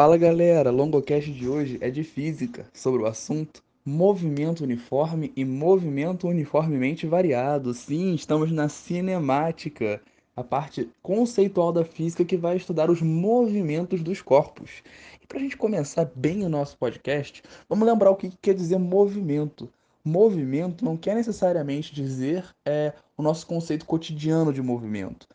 Fala 0.00 0.16
galera, 0.16 0.70
longocast 0.70 1.28
de 1.28 1.48
hoje 1.48 1.76
é 1.80 1.90
de 1.90 2.04
física, 2.04 2.68
sobre 2.72 3.02
o 3.02 3.06
assunto 3.06 3.60
movimento 3.84 4.62
uniforme 4.62 5.32
e 5.34 5.44
movimento 5.44 6.28
uniformemente 6.28 7.04
variado. 7.04 7.74
Sim, 7.74 8.14
estamos 8.14 8.52
na 8.52 8.68
cinemática, 8.68 10.00
a 10.36 10.44
parte 10.44 10.88
conceitual 11.02 11.72
da 11.72 11.84
física 11.84 12.24
que 12.24 12.36
vai 12.36 12.56
estudar 12.56 12.88
os 12.90 13.02
movimentos 13.02 14.00
dos 14.00 14.22
corpos. 14.22 14.84
E 15.20 15.26
para 15.26 15.38
a 15.38 15.40
gente 15.40 15.56
começar 15.56 16.08
bem 16.14 16.44
o 16.44 16.48
nosso 16.48 16.78
podcast, 16.78 17.42
vamos 17.68 17.84
lembrar 17.84 18.12
o 18.12 18.16
que 18.16 18.30
quer 18.40 18.54
dizer 18.54 18.78
movimento. 18.78 19.68
Movimento 20.04 20.84
não 20.84 20.96
quer 20.96 21.16
necessariamente 21.16 21.92
dizer 21.92 22.44
é, 22.64 22.92
o 23.16 23.22
nosso 23.24 23.44
conceito 23.48 23.84
cotidiano 23.84 24.52
de 24.52 24.62
movimento. 24.62 25.26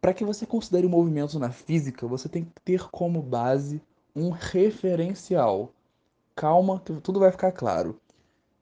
Para 0.00 0.14
que 0.14 0.24
você 0.24 0.46
considere 0.46 0.86
o 0.86 0.90
movimento 0.90 1.40
na 1.40 1.50
física, 1.50 2.06
você 2.06 2.28
tem 2.28 2.44
que 2.44 2.52
ter 2.64 2.88
como 2.90 3.20
base 3.20 3.82
um 4.16 4.30
referencial. 4.30 5.70
Calma, 6.34 6.80
que 6.80 6.94
tudo 7.02 7.20
vai 7.20 7.30
ficar 7.30 7.52
claro. 7.52 8.00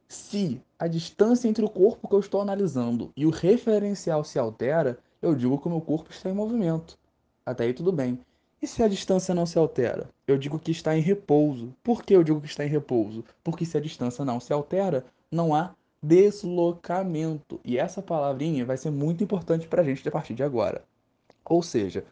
Se 0.08 0.60
a 0.78 0.88
distância 0.88 1.48
entre 1.48 1.64
o 1.64 1.70
corpo 1.70 2.08
que 2.08 2.14
eu 2.14 2.20
estou 2.20 2.40
analisando 2.40 3.12
e 3.16 3.24
o 3.24 3.30
referencial 3.30 4.24
se 4.24 4.38
altera, 4.38 4.98
eu 5.22 5.34
digo 5.34 5.58
que 5.58 5.68
o 5.68 5.70
meu 5.70 5.80
corpo 5.80 6.10
está 6.10 6.28
em 6.28 6.34
movimento. 6.34 6.98
Até 7.46 7.64
aí 7.64 7.72
tudo 7.72 7.92
bem. 7.92 8.18
E 8.60 8.66
se 8.66 8.82
a 8.82 8.88
distância 8.88 9.34
não 9.34 9.46
se 9.46 9.58
altera? 9.58 10.08
Eu 10.26 10.36
digo 10.36 10.58
que 10.58 10.70
está 10.70 10.96
em 10.96 11.00
repouso. 11.00 11.74
Por 11.82 12.02
que 12.02 12.16
eu 12.16 12.24
digo 12.24 12.40
que 12.40 12.46
está 12.46 12.64
em 12.64 12.68
repouso? 12.68 13.24
Porque 13.42 13.64
se 13.64 13.76
a 13.76 13.80
distância 13.80 14.24
não 14.24 14.40
se 14.40 14.52
altera, 14.52 15.04
não 15.30 15.54
há 15.54 15.74
deslocamento. 16.02 17.60
E 17.64 17.78
essa 17.78 18.02
palavrinha 18.02 18.64
vai 18.64 18.76
ser 18.76 18.90
muito 18.90 19.22
importante 19.22 19.68
para 19.68 19.82
a 19.82 19.84
gente 19.84 20.06
a 20.08 20.12
partir 20.12 20.34
de 20.34 20.42
agora. 20.42 20.82
Ou 21.44 21.62
seja, 21.62 22.04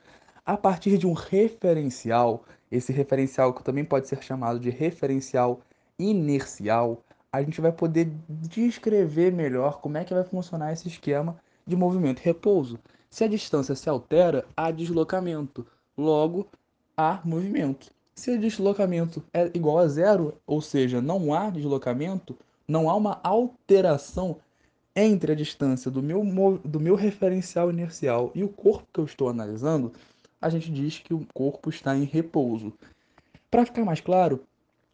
a 0.45 0.57
partir 0.57 0.99
de 0.99 1.07
um 1.07 1.13
referencial, 1.13 2.45
esse 2.71 2.93
referencial 2.93 3.53
que 3.53 3.63
também 3.63 3.85
pode 3.85 4.09
ser 4.09 4.23
chamado 4.23 4.59
de 4.59 4.71
referencial 4.71 5.61
inercial, 5.99 7.03
a 7.33 7.43
gente 7.43 7.61
vai 7.61 7.73
poder 7.73 8.13
descrever 8.29 9.33
melhor 9.33 9.81
como 9.81 9.99
é 9.99 10.05
que 10.05 10.13
vai 10.13 10.25
funcionar 10.25 10.73
esse 10.73 10.89
esquema 10.89 11.37
de 11.67 11.77
movimento 11.77 12.21
e 12.21 12.25
repouso. 12.25 12.79
Se 13.09 13.25
a 13.25 13.29
distância 13.29 13.75
se 13.75 13.89
altera, 13.89 14.45
há 14.57 14.71
deslocamento, 14.71 15.67
logo 15.97 16.47
há 16.97 17.21
movimento. 17.25 17.91
Se 18.15 18.31
o 18.33 18.39
deslocamento 18.39 19.23
é 19.33 19.51
igual 19.55 19.79
a 19.79 19.89
zero, 19.89 20.35
ou 20.47 20.61
seja, 20.61 21.01
não 21.01 21.33
há 21.33 21.51
deslocamento, 21.51 22.37
não 22.67 22.91
há 22.91 22.95
uma 22.95 23.21
alteração 23.23 24.37
entre 24.95 25.33
a 25.33 25.35
distância 25.35 25.91
do 25.91 26.03
meu, 26.03 26.23
do 26.65 26.79
meu 26.79 26.95
referencial 26.95 27.71
inercial 27.71 28.31
e 28.35 28.45
o 28.45 28.49
corpo 28.49 28.87
que 28.93 29.01
eu 29.01 29.05
estou 29.05 29.29
analisando, 29.29 29.93
a 30.43 30.49
gente 30.51 30.71
diz 30.71 30.99
que 30.99 31.15
o 31.15 31.25
corpo 31.33 31.71
está 31.71 31.97
em 31.97 32.05
repouso. 32.05 32.73
Para 33.49 33.65
ficar 33.65 33.85
mais 33.85 34.01
claro, 34.01 34.43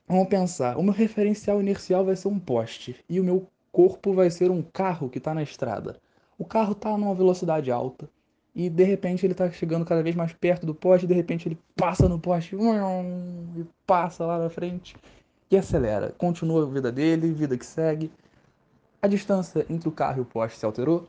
vamos 0.06 0.28
pensar: 0.28 0.77
o 0.77 0.82
meu 0.82 0.92
referencial 0.92 1.60
inercial 1.60 2.04
vai 2.04 2.14
ser 2.14 2.28
um 2.28 2.38
poste 2.38 2.96
e 3.08 3.18
o 3.18 3.24
meu 3.24 3.48
corpo 3.72 4.12
vai 4.12 4.30
ser 4.30 4.50
um 4.50 4.62
carro 4.62 5.08
que 5.08 5.19
está 5.19 5.32
na 5.34 5.42
estrada. 5.42 5.96
O 6.38 6.44
carro 6.44 6.72
está 6.72 6.96
numa 6.96 7.14
velocidade 7.14 7.70
alta 7.70 8.08
e 8.54 8.69
de 8.69 8.84
repente 8.84 9.24
ele 9.24 9.32
está 9.32 9.50
chegando 9.50 9.84
cada 9.84 10.02
vez 10.02 10.14
mais 10.14 10.32
perto 10.32 10.66
do 10.66 10.74
poste, 10.74 11.06
de 11.06 11.14
repente 11.14 11.48
ele 11.48 11.58
passa 11.74 12.08
no 12.08 12.19
poste 12.19 12.54
e 12.54 13.64
passa 13.86 14.26
lá 14.26 14.38
na 14.38 14.50
frente 14.50 14.96
e 15.50 15.56
acelera. 15.56 16.14
Continua 16.19 16.64
a 16.64 16.70
vida 16.70 16.92
dele, 16.92 17.32
vida 17.32 17.56
que 17.56 17.64
segue. 17.64 18.10
A 19.00 19.06
distância 19.06 19.64
entre 19.70 19.88
o 19.88 19.92
carro 19.92 20.19
e 20.19 20.22
o 20.22 20.24
poste 20.24 20.58
se 20.58 20.66
alterou? 20.66 21.08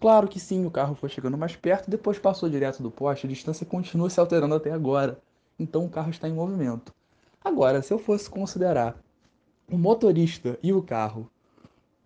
Claro 0.00 0.28
que 0.28 0.38
sim, 0.38 0.64
o 0.64 0.70
carro 0.70 0.94
foi 0.94 1.08
chegando 1.08 1.36
mais 1.36 1.56
perto, 1.56 1.90
depois 1.90 2.18
passou 2.18 2.48
direto 2.48 2.82
do 2.82 2.90
poste, 2.90 3.26
a 3.26 3.30
distância 3.30 3.66
continua 3.66 4.08
se 4.10 4.20
alterando 4.20 4.54
até 4.54 4.70
agora. 4.70 5.18
Então 5.58 5.84
o 5.84 5.88
carro 5.88 6.10
está 6.10 6.28
em 6.28 6.32
movimento. 6.32 6.94
Agora, 7.44 7.82
se 7.82 7.92
eu 7.92 7.98
fosse 7.98 8.28
considerar 8.28 8.96
o 9.70 9.76
motorista 9.76 10.58
e 10.62 10.72
o 10.72 10.82
carro, 10.82 11.30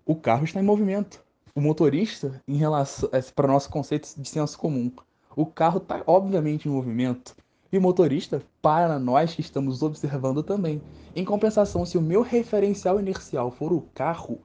o 0.06 0.14
carro 0.14 0.44
está 0.44 0.60
em 0.60 0.64
movimento. 0.64 1.22
O 1.54 1.60
motorista, 1.60 2.40
em 2.48 2.56
relação 2.56 3.08
é, 3.12 3.20
para 3.20 3.46
nosso 3.46 3.68
conceito 3.68 4.08
de 4.16 4.28
senso 4.28 4.58
comum, 4.58 4.90
o 5.36 5.44
carro 5.44 5.78
está 5.78 6.02
obviamente 6.06 6.66
em 6.66 6.72
movimento. 6.72 7.36
E 7.70 7.78
o 7.78 7.80
motorista, 7.80 8.42
para 8.60 8.98
nós 8.98 9.34
que 9.34 9.40
estamos 9.40 9.82
observando 9.82 10.42
também. 10.42 10.80
Em 11.14 11.24
compensação, 11.24 11.84
se 11.86 11.96
o 11.96 12.02
meu 12.02 12.22
referencial 12.22 12.98
inercial 12.98 13.50
for 13.50 13.72
o 13.72 13.82
carro, 13.94 14.40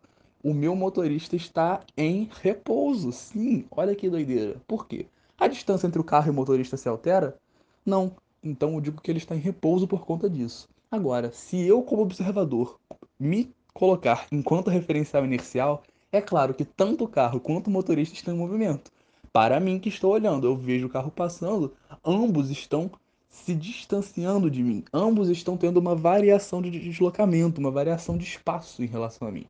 o 0.47 0.53
meu 0.53 0.77
motorista 0.77 1.35
está 1.35 1.81
em 1.97 2.29
repouso. 2.41 3.11
Sim, 3.11 3.65
olha 3.69 3.93
que 3.93 4.09
doideira. 4.09 4.55
Por 4.65 4.87
quê? 4.87 5.05
A 5.37 5.45
distância 5.45 5.87
entre 5.87 5.99
o 5.99 6.05
carro 6.05 6.27
e 6.27 6.29
o 6.29 6.33
motorista 6.33 6.77
se 6.77 6.87
altera? 6.87 7.37
Não. 7.85 8.13
Então 8.41 8.75
eu 8.75 8.79
digo 8.79 9.01
que 9.01 9.11
ele 9.11 9.17
está 9.17 9.35
em 9.35 9.39
repouso 9.39 9.89
por 9.89 10.05
conta 10.05 10.29
disso. 10.29 10.69
Agora, 10.89 11.33
se 11.33 11.61
eu, 11.61 11.83
como 11.83 12.01
observador, 12.01 12.79
me 13.19 13.53
colocar 13.73 14.25
enquanto 14.31 14.69
referencial 14.69 15.25
inercial, 15.25 15.83
é 16.13 16.21
claro 16.21 16.53
que 16.53 16.63
tanto 16.63 17.03
o 17.03 17.09
carro 17.09 17.41
quanto 17.41 17.67
o 17.67 17.71
motorista 17.71 18.15
estão 18.15 18.33
em 18.33 18.37
movimento. 18.37 18.89
Para 19.33 19.59
mim 19.59 19.79
que 19.79 19.89
estou 19.89 20.13
olhando, 20.13 20.47
eu 20.47 20.55
vejo 20.55 20.87
o 20.87 20.89
carro 20.89 21.11
passando, 21.11 21.73
ambos 22.05 22.49
estão 22.49 22.89
se 23.29 23.53
distanciando 23.53 24.49
de 24.49 24.63
mim. 24.63 24.85
Ambos 24.93 25.27
estão 25.27 25.57
tendo 25.57 25.75
uma 25.75 25.93
variação 25.93 26.61
de 26.61 26.71
deslocamento, 26.71 27.59
uma 27.59 27.69
variação 27.69 28.17
de 28.17 28.23
espaço 28.23 28.81
em 28.81 28.87
relação 28.87 29.27
a 29.27 29.31
mim. 29.31 29.45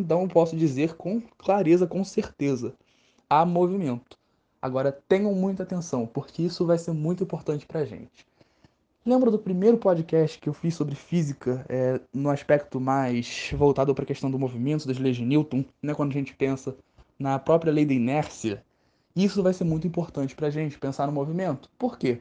Então 0.00 0.26
posso 0.26 0.56
dizer 0.56 0.94
com 0.94 1.20
clareza, 1.36 1.86
com 1.86 2.02
certeza, 2.02 2.72
há 3.28 3.44
movimento. 3.44 4.18
Agora 4.62 4.90
tenham 4.90 5.34
muita 5.34 5.62
atenção, 5.62 6.06
porque 6.06 6.42
isso 6.42 6.64
vai 6.64 6.78
ser 6.78 6.92
muito 6.92 7.22
importante 7.22 7.66
para 7.66 7.80
a 7.80 7.84
gente. 7.84 8.26
Lembra 9.04 9.30
do 9.30 9.38
primeiro 9.38 9.76
podcast 9.76 10.38
que 10.38 10.48
eu 10.48 10.54
fiz 10.54 10.74
sobre 10.74 10.94
física, 10.94 11.66
é, 11.68 12.00
no 12.14 12.30
aspecto 12.30 12.80
mais 12.80 13.50
voltado 13.54 13.94
para 13.94 14.04
a 14.04 14.06
questão 14.06 14.30
do 14.30 14.38
movimento, 14.38 14.88
das 14.88 14.98
leis 14.98 15.16
de 15.16 15.24
Newton, 15.24 15.64
né, 15.82 15.92
quando 15.92 16.10
a 16.10 16.14
gente 16.14 16.34
pensa 16.34 16.74
na 17.18 17.38
própria 17.38 17.72
lei 17.72 17.84
da 17.84 17.92
inércia? 17.92 18.64
Isso 19.14 19.42
vai 19.42 19.52
ser 19.52 19.64
muito 19.64 19.86
importante 19.86 20.34
para 20.34 20.46
a 20.46 20.50
gente 20.50 20.78
pensar 20.78 21.06
no 21.06 21.12
movimento. 21.12 21.68
Por 21.78 21.98
quê? 21.98 22.20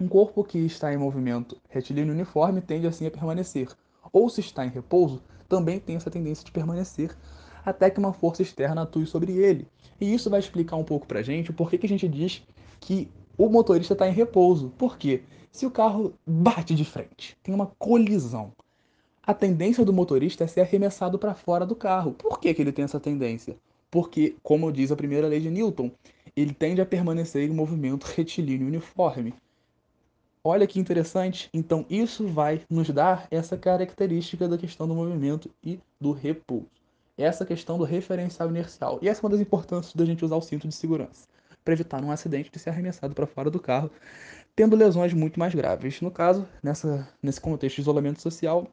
Um 0.00 0.08
corpo 0.08 0.42
que 0.42 0.58
está 0.58 0.92
em 0.92 0.96
movimento 0.96 1.60
retilíneo 1.68 2.12
uniforme 2.12 2.60
tende 2.60 2.88
assim 2.88 3.06
a 3.06 3.10
permanecer, 3.10 3.68
ou 4.12 4.28
se 4.28 4.40
está 4.40 4.66
em 4.66 4.70
repouso, 4.70 5.22
também 5.54 5.78
tem 5.78 5.94
essa 5.94 6.10
tendência 6.10 6.44
de 6.44 6.50
permanecer 6.50 7.16
até 7.64 7.88
que 7.88 8.00
uma 8.00 8.12
força 8.12 8.42
externa 8.42 8.82
atue 8.82 9.06
sobre 9.06 9.30
ele. 9.38 9.68
E 10.00 10.12
isso 10.12 10.28
vai 10.28 10.40
explicar 10.40 10.74
um 10.74 10.82
pouco 10.82 11.06
pra 11.06 11.22
gente 11.22 11.52
o 11.52 11.54
porquê 11.54 11.78
que 11.78 11.86
a 11.86 11.88
gente 11.88 12.08
diz 12.08 12.42
que 12.80 13.08
o 13.38 13.48
motorista 13.48 13.92
está 13.92 14.08
em 14.08 14.12
repouso. 14.12 14.70
Por 14.76 14.98
quê? 14.98 15.22
Se 15.52 15.64
o 15.64 15.70
carro 15.70 16.12
bate 16.26 16.74
de 16.74 16.84
frente, 16.84 17.36
tem 17.40 17.54
uma 17.54 17.66
colisão, 17.78 18.50
a 19.22 19.32
tendência 19.32 19.84
do 19.84 19.92
motorista 19.92 20.42
é 20.42 20.46
ser 20.48 20.62
arremessado 20.62 21.20
para 21.20 21.34
fora 21.34 21.64
do 21.64 21.76
carro. 21.76 22.14
Por 22.14 22.40
que, 22.40 22.52
que 22.52 22.60
ele 22.60 22.72
tem 22.72 22.84
essa 22.84 22.98
tendência? 22.98 23.56
Porque, 23.92 24.34
como 24.42 24.72
diz 24.72 24.90
a 24.90 24.96
primeira 24.96 25.28
lei 25.28 25.38
de 25.38 25.50
Newton, 25.50 25.88
ele 26.34 26.52
tende 26.52 26.80
a 26.80 26.86
permanecer 26.86 27.48
em 27.48 27.54
movimento 27.54 28.04
retilíneo 28.16 28.66
uniforme. 28.66 29.32
Olha 30.46 30.66
que 30.66 30.78
interessante. 30.78 31.48
Então, 31.54 31.86
isso 31.88 32.28
vai 32.28 32.60
nos 32.68 32.90
dar 32.90 33.26
essa 33.30 33.56
característica 33.56 34.46
da 34.46 34.58
questão 34.58 34.86
do 34.86 34.94
movimento 34.94 35.50
e 35.64 35.80
do 35.98 36.12
repouso. 36.12 36.66
Essa 37.16 37.46
questão 37.46 37.78
do 37.78 37.84
referencial 37.84 38.50
inercial. 38.50 38.98
E 39.00 39.08
essa 39.08 39.20
é 39.20 39.22
uma 39.22 39.30
das 39.30 39.40
importâncias 39.40 39.94
da 39.94 40.04
gente 40.04 40.22
usar 40.22 40.36
o 40.36 40.42
cinto 40.42 40.68
de 40.68 40.74
segurança 40.74 41.26
para 41.64 41.72
evitar 41.72 42.04
um 42.04 42.10
acidente 42.10 42.50
de 42.52 42.58
ser 42.58 42.68
arremessado 42.68 43.14
para 43.14 43.26
fora 43.26 43.50
do 43.50 43.58
carro, 43.58 43.90
tendo 44.54 44.76
lesões 44.76 45.14
muito 45.14 45.40
mais 45.40 45.54
graves. 45.54 46.02
No 46.02 46.10
caso, 46.10 46.46
nessa, 46.62 47.08
nesse 47.22 47.40
contexto 47.40 47.76
de 47.76 47.80
isolamento 47.82 48.20
social, 48.20 48.68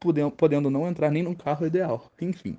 podendo, 0.00 0.32
podendo 0.32 0.70
não 0.70 0.88
entrar 0.88 1.10
nem 1.10 1.22
no 1.22 1.36
carro 1.36 1.64
ideal. 1.64 2.10
Enfim. 2.20 2.58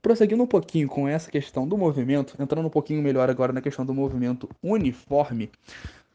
Prosseguindo 0.00 0.42
um 0.42 0.46
pouquinho 0.46 0.88
com 0.88 1.06
essa 1.06 1.30
questão 1.30 1.68
do 1.68 1.76
movimento, 1.76 2.34
entrando 2.40 2.64
um 2.64 2.70
pouquinho 2.70 3.02
melhor 3.02 3.28
agora 3.28 3.52
na 3.52 3.60
questão 3.60 3.84
do 3.84 3.92
movimento 3.92 4.48
uniforme, 4.62 5.50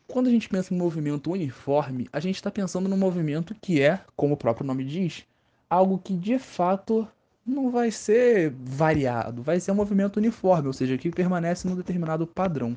quando 0.07 0.27
a 0.27 0.31
gente 0.31 0.49
pensa 0.49 0.73
em 0.73 0.77
movimento 0.77 1.31
uniforme, 1.31 2.07
a 2.11 2.19
gente 2.19 2.35
está 2.35 2.51
pensando 2.51 2.87
num 2.87 2.97
movimento 2.97 3.55
que 3.55 3.81
é, 3.81 3.99
como 4.15 4.33
o 4.33 4.37
próprio 4.37 4.65
nome 4.65 4.83
diz, 4.83 5.25
algo 5.69 5.97
que 5.97 6.13
de 6.13 6.37
fato 6.37 7.07
não 7.45 7.69
vai 7.69 7.91
ser 7.91 8.51
variado, 8.57 9.43
vai 9.43 9.59
ser 9.59 9.71
um 9.71 9.75
movimento 9.75 10.17
uniforme, 10.17 10.67
ou 10.67 10.73
seja, 10.73 10.97
que 10.97 11.11
permanece 11.11 11.67
num 11.67 11.75
determinado 11.75 12.25
padrão. 12.25 12.75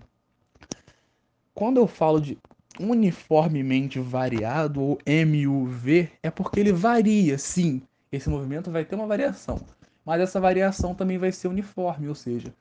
Quando 1.55 1.79
eu 1.79 1.87
falo 1.87 2.21
de 2.21 2.39
uniformemente 2.79 3.99
variado 3.99 4.83
ou 4.83 4.99
MUV, 5.07 6.11
é 6.23 6.31
porque 6.31 6.61
ele 6.61 6.73
varia, 6.73 7.39
sim. 7.39 7.83
Esse 8.13 8.29
movimento 8.29 8.71
vai 8.71 8.85
ter 8.85 8.95
uma 8.95 9.07
variação, 9.07 9.61
mas 10.05 10.21
essa 10.21 10.41
variação 10.41 10.95
também 10.95 11.19
vai 11.19 11.33
ser 11.33 11.49
uniforme, 11.49 12.09
ou 12.09 12.15
seja, 12.15 12.55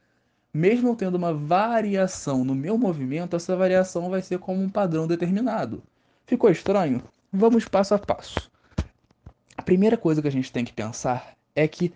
mesmo 0.53 0.95
tendo 0.95 1.15
uma 1.15 1.33
variação 1.33 2.43
no 2.43 2.55
meu 2.55 2.77
movimento, 2.77 3.35
essa 3.35 3.55
variação 3.55 4.09
vai 4.09 4.21
ser 4.21 4.39
como 4.39 4.61
um 4.61 4.69
padrão 4.69 5.07
determinado. 5.07 5.83
Ficou 6.25 6.49
estranho? 6.49 7.01
Vamos 7.31 7.65
passo 7.65 7.93
a 7.93 7.99
passo. 7.99 8.49
A 9.55 9.61
primeira 9.61 9.97
coisa 9.97 10.21
que 10.21 10.27
a 10.27 10.31
gente 10.31 10.51
tem 10.51 10.63
que 10.65 10.73
pensar 10.73 11.35
é 11.55 11.67
que 11.67 11.93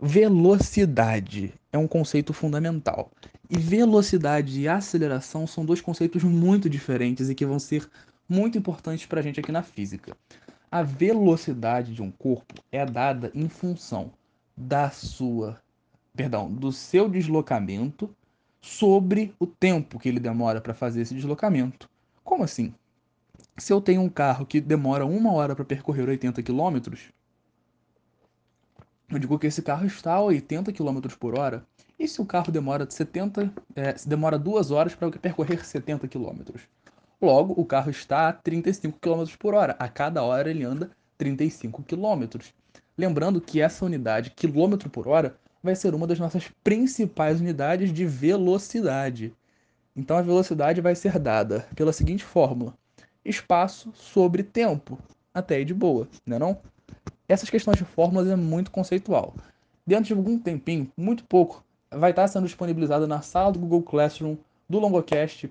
velocidade 0.00 1.52
é 1.72 1.78
um 1.78 1.88
conceito 1.88 2.32
fundamental. 2.32 3.10
E 3.50 3.58
velocidade 3.58 4.60
e 4.60 4.68
aceleração 4.68 5.46
são 5.46 5.64
dois 5.64 5.80
conceitos 5.80 6.22
muito 6.22 6.68
diferentes 6.68 7.28
e 7.28 7.34
que 7.34 7.46
vão 7.46 7.58
ser 7.58 7.88
muito 8.28 8.58
importantes 8.58 9.06
para 9.06 9.20
a 9.20 9.22
gente 9.22 9.40
aqui 9.40 9.50
na 9.50 9.62
física. 9.62 10.16
A 10.70 10.82
velocidade 10.82 11.94
de 11.94 12.02
um 12.02 12.10
corpo 12.10 12.62
é 12.70 12.84
dada 12.84 13.30
em 13.34 13.48
função 13.48 14.12
da 14.54 14.90
sua, 14.90 15.58
perdão, 16.18 16.50
do 16.52 16.72
seu 16.72 17.08
deslocamento 17.08 18.10
sobre 18.60 19.32
o 19.38 19.46
tempo 19.46 20.00
que 20.00 20.08
ele 20.08 20.18
demora 20.18 20.60
para 20.60 20.74
fazer 20.74 21.02
esse 21.02 21.14
deslocamento. 21.14 21.88
Como 22.24 22.42
assim? 22.42 22.74
Se 23.56 23.72
eu 23.72 23.80
tenho 23.80 24.02
um 24.02 24.08
carro 24.08 24.44
que 24.44 24.60
demora 24.60 25.06
uma 25.06 25.32
hora 25.32 25.54
para 25.54 25.64
percorrer 25.64 26.08
80 26.08 26.42
km, 26.42 26.92
eu 29.08 29.18
digo 29.20 29.38
que 29.38 29.46
esse 29.46 29.62
carro 29.62 29.86
está 29.86 30.14
a 30.14 30.20
80 30.20 30.72
km 30.72 31.02
por 31.20 31.38
hora. 31.38 31.64
E 31.96 32.08
se 32.08 32.20
o 32.20 32.26
carro 32.26 32.50
demora 32.50 32.90
70, 32.90 33.52
é, 33.76 33.94
demora 34.04 34.36
duas 34.36 34.72
horas 34.72 34.96
para 34.96 35.12
percorrer 35.12 35.64
70 35.64 36.08
km? 36.08 36.42
Logo, 37.22 37.54
o 37.56 37.64
carro 37.64 37.90
está 37.90 38.28
a 38.28 38.32
35 38.32 38.98
km 38.98 39.24
por 39.38 39.54
hora. 39.54 39.76
A 39.78 39.88
cada 39.88 40.20
hora 40.24 40.50
ele 40.50 40.64
anda 40.64 40.90
35 41.16 41.84
km. 41.84 42.40
Lembrando 42.96 43.40
que 43.40 43.60
essa 43.60 43.84
unidade, 43.84 44.30
quilômetro 44.30 44.90
por 44.90 45.06
hora, 45.06 45.38
vai 45.62 45.74
ser 45.74 45.94
uma 45.94 46.06
das 46.06 46.18
nossas 46.18 46.50
principais 46.62 47.40
unidades 47.40 47.92
de 47.92 48.04
velocidade. 48.04 49.32
Então 49.94 50.16
a 50.16 50.22
velocidade 50.22 50.80
vai 50.80 50.94
ser 50.94 51.18
dada 51.18 51.66
pela 51.74 51.92
seguinte 51.92 52.24
fórmula: 52.24 52.74
espaço 53.24 53.92
sobre 53.94 54.42
tempo. 54.42 54.98
Até 55.34 55.56
aí 55.56 55.64
de 55.64 55.74
boa, 55.74 56.08
não 56.26 56.36
é 56.36 56.38
não? 56.38 56.58
Essas 57.28 57.50
questões 57.50 57.76
de 57.76 57.84
fórmulas 57.84 58.28
é 58.28 58.36
muito 58.36 58.70
conceitual. 58.70 59.34
Dentro 59.86 60.06
de 60.06 60.12
algum 60.14 60.38
tempinho, 60.38 60.90
muito 60.96 61.24
pouco, 61.24 61.64
vai 61.90 62.10
estar 62.10 62.26
sendo 62.28 62.46
disponibilizado 62.46 63.06
na 63.06 63.22
sala 63.22 63.52
do 63.52 63.58
Google 63.58 63.82
Classroom 63.82 64.36
do 64.68 64.78
Longocast 64.78 65.50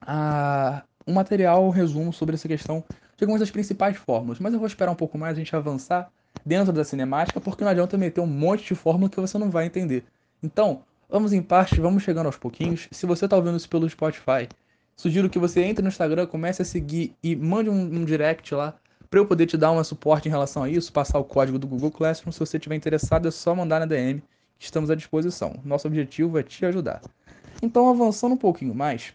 a, 0.00 0.82
um 1.06 1.14
material, 1.14 1.64
um 1.64 1.70
resumo 1.70 2.12
sobre 2.12 2.34
essa 2.34 2.48
questão 2.48 2.84
de 3.16 3.24
algumas 3.24 3.40
das 3.40 3.50
principais 3.50 3.96
fórmulas. 3.96 4.38
Mas 4.38 4.52
eu 4.52 4.58
vou 4.58 4.66
esperar 4.66 4.90
um 4.90 4.96
pouco 4.96 5.16
mais 5.16 5.36
a 5.36 5.38
gente 5.38 5.54
avançar 5.54 6.10
dentro 6.44 6.72
da 6.72 6.84
cinemática, 6.84 7.40
porque 7.40 7.64
não 7.64 7.70
adianta 7.70 7.98
meter 7.98 8.20
um 8.20 8.26
monte 8.26 8.64
de 8.66 8.74
fórmula 8.74 9.10
que 9.10 9.20
você 9.20 9.38
não 9.38 9.50
vai 9.50 9.66
entender. 9.66 10.04
Então, 10.42 10.82
vamos 11.08 11.32
em 11.32 11.42
parte, 11.42 11.80
vamos 11.80 12.02
chegando 12.02 12.26
aos 12.26 12.36
pouquinhos. 12.36 12.88
Se 12.90 13.06
você 13.06 13.24
está 13.24 13.36
ouvindo 13.36 13.56
isso 13.56 13.68
pelo 13.68 13.88
Spotify, 13.88 14.48
sugiro 14.96 15.30
que 15.30 15.38
você 15.38 15.62
entre 15.62 15.82
no 15.82 15.88
Instagram, 15.88 16.26
comece 16.26 16.62
a 16.62 16.64
seguir 16.64 17.14
e 17.22 17.34
mande 17.34 17.70
um, 17.70 17.80
um 17.80 18.04
direct 18.04 18.54
lá 18.54 18.74
para 19.08 19.20
eu 19.20 19.26
poder 19.26 19.46
te 19.46 19.56
dar 19.56 19.72
um 19.72 19.82
suporte 19.84 20.28
em 20.28 20.30
relação 20.30 20.64
a 20.64 20.68
isso, 20.68 20.92
passar 20.92 21.18
o 21.18 21.24
código 21.24 21.58
do 21.58 21.66
Google 21.66 21.90
Classroom. 21.90 22.32
Se 22.32 22.38
você 22.38 22.56
estiver 22.56 22.74
interessado, 22.74 23.28
é 23.28 23.30
só 23.30 23.54
mandar 23.54 23.80
na 23.80 23.86
DM, 23.86 24.22
estamos 24.58 24.90
à 24.90 24.94
disposição. 24.94 25.54
Nosso 25.64 25.86
objetivo 25.86 26.38
é 26.38 26.42
te 26.42 26.64
ajudar. 26.66 27.00
Então, 27.62 27.88
avançando 27.88 28.32
um 28.32 28.38
pouquinho 28.38 28.74
mais, 28.74 29.14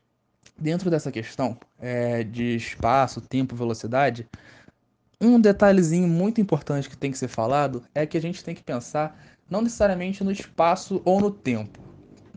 dentro 0.57 0.89
dessa 0.89 1.11
questão 1.11 1.57
é, 1.79 2.23
de 2.23 2.55
espaço, 2.55 3.21
tempo, 3.21 3.55
velocidade, 3.55 4.27
um 5.21 5.39
detalhezinho 5.39 6.07
muito 6.07 6.41
importante 6.41 6.89
que 6.89 6.97
tem 6.97 7.11
que 7.11 7.17
ser 7.17 7.27
falado 7.27 7.83
é 7.93 8.05
que 8.05 8.17
a 8.17 8.21
gente 8.21 8.43
tem 8.43 8.55
que 8.55 8.63
pensar 8.63 9.17
não 9.49 9.61
necessariamente 9.61 10.23
no 10.23 10.31
espaço 10.31 11.01
ou 11.05 11.21
no 11.21 11.29
tempo. 11.29 11.79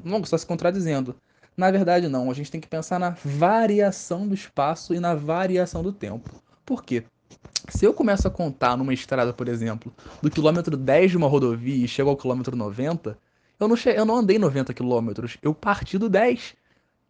Não 0.05 0.21
está 0.21 0.37
se 0.37 0.47
contradizendo. 0.47 1.17
Na 1.57 1.71
verdade, 1.71 2.09
não. 2.09 2.31
A 2.31 2.35
gente 2.35 2.51
tem 2.51 2.61
que 2.61 2.69
pensar 2.69 2.99
na 2.99 3.11
variação 3.25 4.29
do 4.29 4.35
espaço 4.35 4.95
e 4.95 5.01
na 5.01 5.15
variação 5.15 5.83
do 5.83 5.93
tempo. 5.93 6.31
Por 6.67 6.85
quê? 6.85 7.05
Se 7.69 7.87
eu 7.87 7.95
começo 7.95 8.29
a 8.29 8.31
contar 8.31 8.77
numa 8.77 8.93
estrada, 8.93 9.33
por 9.33 9.49
exemplo, 9.49 9.95
do 10.21 10.31
quilômetro 10.31 10.77
10 10.77 11.13
de 11.13 11.17
uma 11.17 11.29
rodovia 11.29 11.85
e 11.85 11.89
chego 11.89 12.11
ao 12.11 12.17
quilômetro 12.17 12.55
90, 12.55 13.17
eu 13.59 13.69
não, 13.69 13.77
che... 13.77 13.89
eu 13.91 14.05
não 14.05 14.17
andei 14.17 14.39
90 14.39 14.75
quilômetros, 14.75 15.39
eu 15.41 15.55
parti 15.55 15.97
do 15.97 16.09
10. 16.11 16.55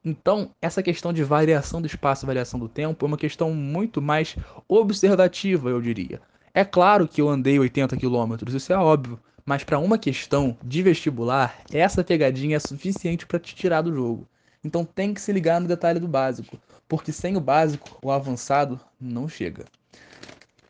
Então, 0.05 0.55
essa 0.61 0.83
questão 0.83 1.12
de 1.12 1.25
variação 1.25 1.81
do 1.81 1.87
espaço 1.87 2.25
e 2.25 2.27
variação 2.27 2.61
do 2.61 2.69
tempo 2.69 3.05
é 3.05 3.09
uma 3.09 3.17
questão 3.17 3.53
muito 3.55 4.03
mais 4.03 4.37
observativa, 4.69 5.71
eu 5.71 5.81
diria. 5.81 6.21
É 6.53 6.65
claro 6.65 7.09
que 7.09 7.21
eu 7.21 7.29
andei 7.29 7.59
80 7.59 7.97
km, 7.97 8.37
isso 8.55 8.73
é 8.73 8.77
óbvio, 8.77 9.19
mas 9.47 9.65
para 9.65 9.79
uma 9.79 9.99
questão 9.99 10.59
de 10.62 10.83
vestibular, 10.83 11.59
essa 11.73 12.05
pegadinha 12.05 12.56
é 12.56 12.61
suficiente 12.61 13.27
para 13.27 13.39
te 13.39 13.55
tirar 13.55 13.81
do 13.83 13.95
jogo. 13.95 14.29
Então 14.62 14.85
tem 14.85 15.15
que 15.15 15.21
se 15.21 15.33
ligar 15.33 15.61
no 15.61 15.69
detalhe 15.69 15.99
do 15.99 16.09
básico, 16.09 16.61
porque 16.87 17.11
sem 17.11 17.37
o 17.37 17.41
básico, 17.41 17.99
o 18.03 18.11
avançado 18.11 18.79
não 19.00 19.27
chega. 19.29 19.65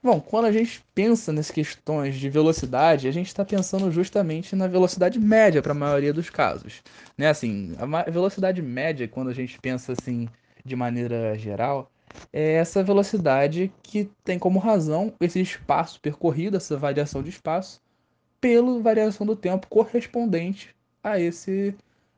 Bom, 0.04 0.20
quando 0.20 0.44
a 0.44 0.52
gente 0.52 0.84
pensa 0.94 1.32
nessas 1.32 1.50
questões 1.50 2.16
de 2.16 2.28
velocidade, 2.28 3.08
a 3.08 3.10
gente 3.10 3.28
está 3.28 3.42
pensando 3.42 3.90
justamente 3.90 4.54
na 4.54 4.66
velocidade 4.68 5.18
média 5.18 5.62
para 5.62 5.72
a 5.72 5.74
maioria 5.74 6.12
dos 6.12 6.28
casos. 6.28 6.82
Né? 7.16 7.28
Assim, 7.28 7.74
a 7.78 8.10
velocidade 8.10 8.60
média, 8.60 9.08
quando 9.08 9.30
a 9.30 9.32
gente 9.32 9.58
pensa 9.58 9.94
assim 9.98 10.28
de 10.62 10.76
maneira 10.76 11.38
geral, 11.38 11.90
é 12.30 12.52
essa 12.52 12.82
velocidade 12.82 13.72
que 13.82 14.10
tem 14.22 14.38
como 14.38 14.58
razão 14.58 15.10
esse 15.22 15.40
espaço 15.40 15.98
percorrido, 16.02 16.58
essa 16.58 16.76
variação 16.76 17.22
de 17.22 17.30
espaço, 17.30 17.80
pela 18.38 18.78
variação 18.82 19.26
do 19.26 19.34
tempo 19.34 19.66
correspondente 19.68 20.76
a 21.02 21.18
esse 21.18 21.74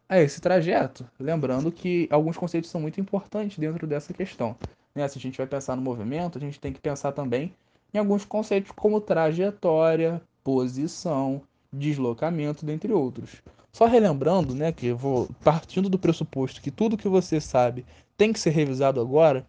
a 0.09 0.21
esse 0.21 0.41
trajeto. 0.41 1.09
Lembrando 1.21 1.71
que 1.71 2.09
alguns 2.11 2.37
conceitos 2.37 2.69
são 2.69 2.81
muito 2.81 3.01
importantes 3.01 3.57
dentro 3.61 3.87
dessa 3.87 4.13
questão. 4.13 4.57
Né? 4.93 5.07
Se 5.07 5.19
a 5.19 5.21
gente 5.21 5.39
vai 5.39 5.47
pensar 5.47 5.77
no 5.77 5.83
movimento, 5.83 6.37
a 6.37 6.41
gente 6.41 6.59
tem 6.59 6.73
que 6.73 6.81
pensar 6.81 7.13
também 7.13 7.55
em 7.97 7.99
alguns 7.99 8.25
conceitos 8.25 8.71
como 8.73 9.01
trajetória, 9.01 10.21
posição, 10.45 11.41
deslocamento, 11.73 12.65
dentre 12.65 12.93
outros. 12.93 13.43
Só 13.73 13.87
relembrando, 13.87 14.55
né, 14.55 14.71
que 14.71 14.93
vou 14.93 15.29
partindo 15.43 15.89
do 15.89 15.99
pressuposto 15.99 16.61
que 16.61 16.71
tudo 16.71 16.97
que 16.97 17.09
você 17.09 17.41
sabe 17.41 17.85
tem 18.17 18.33
que 18.33 18.41
ser 18.41 18.51
revisado 18.51 19.01
agora, 19.01 19.47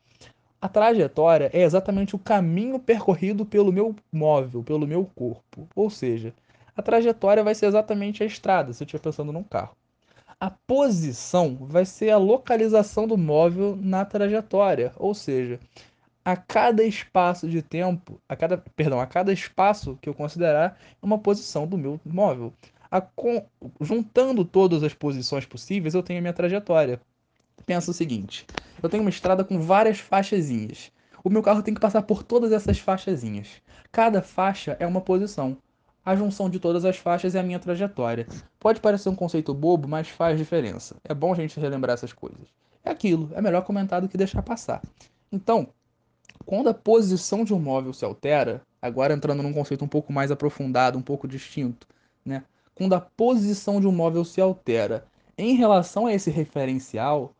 a 0.59 0.67
trajetória 0.67 1.49
é 1.53 1.61
exatamente 1.61 2.15
o 2.15 2.19
caminho 2.19 2.79
percorrido 2.79 3.45
pelo 3.45 3.71
meu 3.71 3.95
móvel, 4.11 4.63
pelo 4.63 4.87
meu 4.87 5.05
corpo. 5.15 5.67
Ou 5.75 5.89
seja, 5.89 6.33
a 6.75 6.81
trajetória 6.81 7.43
vai 7.43 7.53
ser 7.53 7.67
exatamente 7.67 8.23
a 8.23 8.25
estrada, 8.25 8.73
se 8.73 8.83
eu 8.83 8.85
estiver 8.85 9.01
pensando 9.01 9.31
num 9.31 9.43
carro. 9.43 9.75
A 10.39 10.49
posição 10.49 11.57
vai 11.61 11.85
ser 11.85 12.11
a 12.11 12.17
localização 12.17 13.07
do 13.07 13.17
móvel 13.17 13.77
na 13.79 14.05
trajetória, 14.05 14.91
ou 14.97 15.13
seja, 15.13 15.59
a 16.27 16.35
cada 16.35 16.83
espaço 16.83 17.47
de 17.47 17.61
tempo, 17.61 18.19
a 18.27 18.35
cada, 18.35 18.57
perdão, 18.57 18.99
a 18.99 19.07
cada 19.07 19.31
espaço 19.31 19.97
que 20.01 20.09
eu 20.09 20.13
considerar 20.13 20.77
uma 21.01 21.17
posição 21.17 21.65
do 21.65 21.77
meu 21.77 22.01
móvel. 22.03 22.51
A, 22.91 23.01
juntando 23.79 24.43
todas 24.43 24.83
as 24.83 24.93
posições 24.93 25.45
possíveis, 25.45 25.93
eu 25.93 26.03
tenho 26.03 26.19
a 26.19 26.21
minha 26.21 26.33
trajetória. 26.33 26.99
Pensa 27.65 27.91
o 27.91 27.93
seguinte: 27.93 28.45
eu 28.83 28.89
tenho 28.89 29.03
uma 29.03 29.09
estrada 29.09 29.41
com 29.41 29.57
várias 29.57 29.99
faixazinhas. 29.99 30.91
O 31.23 31.29
meu 31.29 31.41
carro 31.41 31.63
tem 31.63 31.73
que 31.73 31.79
passar 31.79 32.01
por 32.01 32.21
todas 32.23 32.51
essas 32.51 32.77
faixazinhas. 32.77 33.61
Cada 33.89 34.21
faixa 34.21 34.75
é 34.81 34.85
uma 34.85 34.99
posição. 34.99 35.55
A 36.03 36.13
junção 36.13 36.49
de 36.49 36.59
todas 36.59 36.83
as 36.83 36.97
faixas 36.97 37.35
é 37.35 37.39
a 37.39 37.43
minha 37.43 37.57
trajetória. 37.57 38.27
Pode 38.59 38.81
parecer 38.81 39.07
um 39.07 39.15
conceito 39.15 39.53
bobo, 39.53 39.87
mas 39.87 40.09
faz 40.09 40.37
diferença. 40.37 40.97
É 41.05 41.13
bom 41.13 41.31
a 41.31 41.37
gente 41.37 41.57
relembrar 41.57 41.93
essas 41.93 42.11
coisas. 42.11 42.49
É 42.83 42.89
aquilo, 42.89 43.29
é 43.33 43.41
melhor 43.41 43.61
comentar 43.61 44.01
do 44.01 44.09
que 44.09 44.17
deixar 44.17 44.41
passar. 44.41 44.81
Então, 45.31 45.69
quando 46.47 46.69
a 46.69 46.73
posição 46.73 47.43
de 47.43 47.53
um 47.53 47.59
móvel 47.59 47.91
se 47.91 48.05
altera, 48.05 48.61
agora 48.81 49.13
entrando 49.13 49.43
num 49.43 49.51
conceito 49.51 49.83
um 49.83 49.87
pouco 49.87 50.13
mais 50.13 50.31
aprofundado, 50.31 50.97
um 50.97 51.01
pouco 51.01 51.27
distinto, 51.27 51.85
né? 52.25 52.41
Quando 52.73 52.93
a 52.93 53.01
posição 53.01 53.81
de 53.81 53.85
um 53.85 53.91
móvel 53.91 54.23
se 54.23 54.39
altera 54.39 55.05
em 55.37 55.55
relação 55.55 56.05
a 56.05 56.13
esse 56.13 56.31
referencial, 56.31 57.33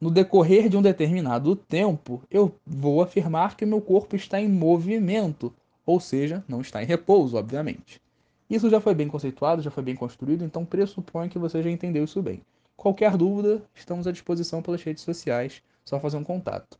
no 0.00 0.12
decorrer 0.12 0.68
de 0.68 0.76
um 0.76 0.82
determinado 0.82 1.56
tempo, 1.56 2.22
eu 2.30 2.54
vou 2.64 3.02
afirmar 3.02 3.56
que 3.56 3.64
o 3.64 3.68
meu 3.68 3.80
corpo 3.80 4.14
está 4.14 4.40
em 4.40 4.48
movimento, 4.48 5.52
ou 5.84 5.98
seja, 5.98 6.44
não 6.46 6.60
está 6.60 6.80
em 6.80 6.86
repouso, 6.86 7.36
obviamente. 7.36 8.00
Isso 8.48 8.70
já 8.70 8.80
foi 8.80 8.94
bem 8.94 9.08
conceituado, 9.08 9.60
já 9.60 9.72
foi 9.72 9.82
bem 9.82 9.96
construído, 9.96 10.44
então 10.44 10.64
pressuponho 10.64 11.28
que 11.28 11.38
você 11.38 11.60
já 11.64 11.70
entendeu 11.70 12.04
isso 12.04 12.22
bem. 12.22 12.40
Qualquer 12.76 13.16
dúvida, 13.16 13.60
estamos 13.74 14.06
à 14.06 14.12
disposição 14.12 14.62
pelas 14.62 14.84
redes 14.84 15.02
sociais, 15.02 15.60
só 15.84 15.98
fazer 15.98 16.16
um 16.16 16.24
contato. 16.24 16.78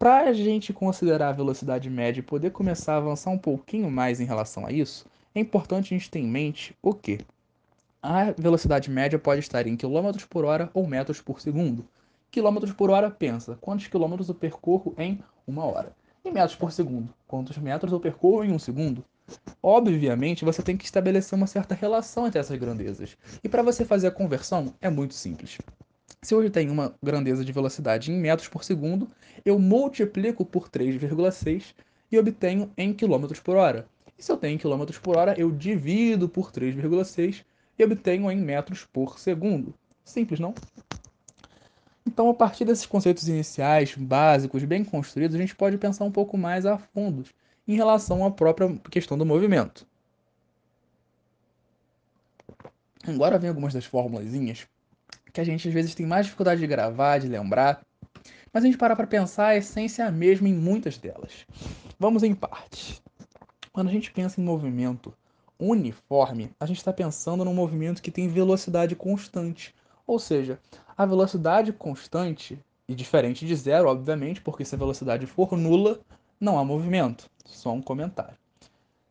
Para 0.00 0.28
a 0.28 0.32
gente 0.32 0.72
considerar 0.72 1.30
a 1.30 1.32
velocidade 1.32 1.90
média 1.90 2.20
e 2.20 2.22
poder 2.22 2.52
começar 2.52 2.94
a 2.94 2.96
avançar 2.98 3.30
um 3.30 3.38
pouquinho 3.38 3.90
mais 3.90 4.20
em 4.20 4.24
relação 4.24 4.64
a 4.64 4.70
isso, 4.70 5.04
é 5.34 5.40
importante 5.40 5.92
a 5.92 5.98
gente 5.98 6.08
ter 6.08 6.20
em 6.20 6.28
mente 6.28 6.72
o 6.80 6.94
que? 6.94 7.18
A 8.00 8.30
velocidade 8.30 8.88
média 8.88 9.18
pode 9.18 9.40
estar 9.40 9.66
em 9.66 9.76
km 9.76 10.12
por 10.30 10.44
hora 10.44 10.70
ou 10.72 10.86
metros 10.86 11.20
por 11.20 11.40
segundo. 11.40 11.84
Quilômetros 12.30 12.72
por 12.72 12.90
hora, 12.90 13.10
pensa, 13.10 13.58
quantos 13.60 13.88
quilômetros 13.88 14.28
eu 14.28 14.36
percorro 14.36 14.94
em 14.96 15.18
uma 15.44 15.64
hora? 15.64 15.92
Em 16.24 16.30
metros 16.30 16.54
por 16.54 16.70
segundo, 16.70 17.12
quantos 17.26 17.58
metros 17.58 17.90
eu 17.90 17.98
percorro 17.98 18.44
em 18.44 18.52
um 18.52 18.58
segundo? 18.58 19.04
Obviamente, 19.60 20.44
você 20.44 20.62
tem 20.62 20.76
que 20.76 20.84
estabelecer 20.84 21.36
uma 21.36 21.48
certa 21.48 21.74
relação 21.74 22.24
entre 22.24 22.38
essas 22.38 22.56
grandezas. 22.56 23.16
E 23.42 23.48
para 23.48 23.64
você 23.64 23.84
fazer 23.84 24.06
a 24.06 24.12
conversão, 24.12 24.72
é 24.80 24.88
muito 24.88 25.14
simples. 25.14 25.58
Se 26.20 26.34
hoje 26.34 26.50
tem 26.50 26.68
uma 26.68 26.94
grandeza 27.02 27.44
de 27.44 27.52
velocidade 27.52 28.10
em 28.10 28.18
metros 28.18 28.48
por 28.48 28.64
segundo, 28.64 29.08
eu 29.44 29.58
multiplico 29.58 30.44
por 30.44 30.68
3,6 30.68 31.74
e 32.10 32.18
obtenho 32.18 32.70
em 32.76 32.92
quilômetros 32.92 33.38
por 33.38 33.56
hora. 33.56 33.86
E 34.18 34.22
se 34.22 34.32
eu 34.32 34.36
tenho 34.36 34.54
em 34.54 34.58
quilômetros 34.58 34.98
por 34.98 35.16
hora, 35.16 35.38
eu 35.38 35.50
divido 35.50 36.28
por 36.28 36.50
3,6 36.50 37.44
e 37.78 37.84
obtenho 37.84 38.30
em 38.30 38.36
metros 38.36 38.84
por 38.84 39.18
segundo. 39.18 39.72
Simples, 40.04 40.40
não? 40.40 40.54
Então, 42.04 42.28
a 42.28 42.34
partir 42.34 42.64
desses 42.64 42.86
conceitos 42.86 43.28
iniciais, 43.28 43.94
básicos, 43.94 44.64
bem 44.64 44.84
construídos, 44.84 45.36
a 45.36 45.38
gente 45.38 45.54
pode 45.54 45.78
pensar 45.78 46.04
um 46.04 46.10
pouco 46.10 46.36
mais 46.36 46.66
a 46.66 46.78
fundo 46.78 47.24
em 47.66 47.76
relação 47.76 48.24
à 48.24 48.30
própria 48.30 48.76
questão 48.90 49.16
do 49.16 49.24
movimento. 49.24 49.86
Agora 53.06 53.38
vem 53.38 53.50
algumas 53.50 53.72
das 53.72 53.84
formulazinhas 53.84 54.66
que 55.32 55.40
a 55.40 55.44
gente 55.44 55.68
às 55.68 55.74
vezes 55.74 55.94
tem 55.94 56.06
mais 56.06 56.26
dificuldade 56.26 56.60
de 56.60 56.66
gravar, 56.66 57.18
de 57.18 57.28
lembrar, 57.28 57.82
mas 58.52 58.64
a 58.64 58.66
gente 58.66 58.78
para 58.78 58.96
para 58.96 59.06
pensar, 59.06 59.48
a 59.48 59.56
essência 59.56 60.02
é 60.02 60.06
a 60.06 60.10
mesma 60.10 60.48
em 60.48 60.54
muitas 60.54 60.98
delas. 60.98 61.46
Vamos 61.98 62.22
em 62.22 62.34
partes. 62.34 63.02
Quando 63.72 63.88
a 63.88 63.92
gente 63.92 64.10
pensa 64.10 64.40
em 64.40 64.44
movimento 64.44 65.12
uniforme, 65.58 66.50
a 66.58 66.66
gente 66.66 66.78
está 66.78 66.92
pensando 66.92 67.44
num 67.44 67.54
movimento 67.54 68.00
que 68.00 68.10
tem 68.10 68.28
velocidade 68.28 68.94
constante. 68.96 69.74
Ou 70.06 70.18
seja, 70.18 70.58
a 70.96 71.04
velocidade 71.04 71.72
constante, 71.72 72.58
e 72.88 72.94
diferente 72.94 73.44
de 73.44 73.54
zero, 73.54 73.88
obviamente, 73.88 74.40
porque 74.40 74.64
se 74.64 74.74
a 74.74 74.78
velocidade 74.78 75.26
for 75.26 75.56
nula, 75.56 76.00
não 76.40 76.58
há 76.58 76.64
movimento. 76.64 77.28
Só 77.44 77.72
um 77.72 77.82
comentário. 77.82 78.36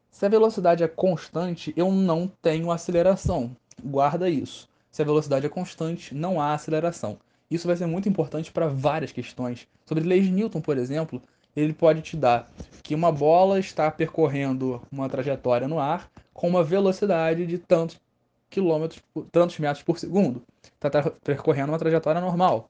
Se 0.10 0.26
a 0.26 0.30
velocidade 0.30 0.84
é 0.84 0.88
constante, 0.88 1.74
eu 1.78 1.92
não 1.92 2.28
tenho 2.42 2.72
aceleração. 2.72 3.56
Guarda 3.84 4.30
isso. 4.30 4.68
Se 4.98 5.04
a 5.04 5.06
velocidade 5.06 5.46
é 5.46 5.50
constante, 5.50 6.16
não 6.16 6.42
há 6.42 6.56
aceleração. 6.56 7.20
Isso 7.52 7.68
vai 7.68 7.78
ser 7.78 7.86
muito 7.86 8.10
importante 8.10 8.52
para 8.52 8.68
várias 8.68 9.12
questões. 9.12 9.68
Sobre 9.86 10.04
leis 10.04 10.26
de 10.26 10.32
Newton, 10.32 10.60
por 10.60 10.76
exemplo, 10.76 11.22
ele 11.56 11.72
pode 11.72 12.02
te 12.02 12.18
dar 12.18 12.50
que 12.82 12.96
uma 12.96 13.12
bola 13.12 13.60
está 13.60 13.92
percorrendo 13.92 14.82
uma 14.92 15.08
trajetória 15.08 15.68
no 15.68 15.78
ar 15.78 16.10
com 16.34 16.48
uma 16.48 16.64
velocidade 16.64 17.46
de 17.46 17.60
tantos 17.60 18.02
quilômetros, 18.50 19.00
tantos 19.32 19.60
metros 19.60 19.84
por 19.84 20.00
segundo. 20.00 20.42
Está 20.84 21.12
percorrendo 21.24 21.72
uma 21.72 21.78
trajetória 21.78 22.20
normal. 22.20 22.68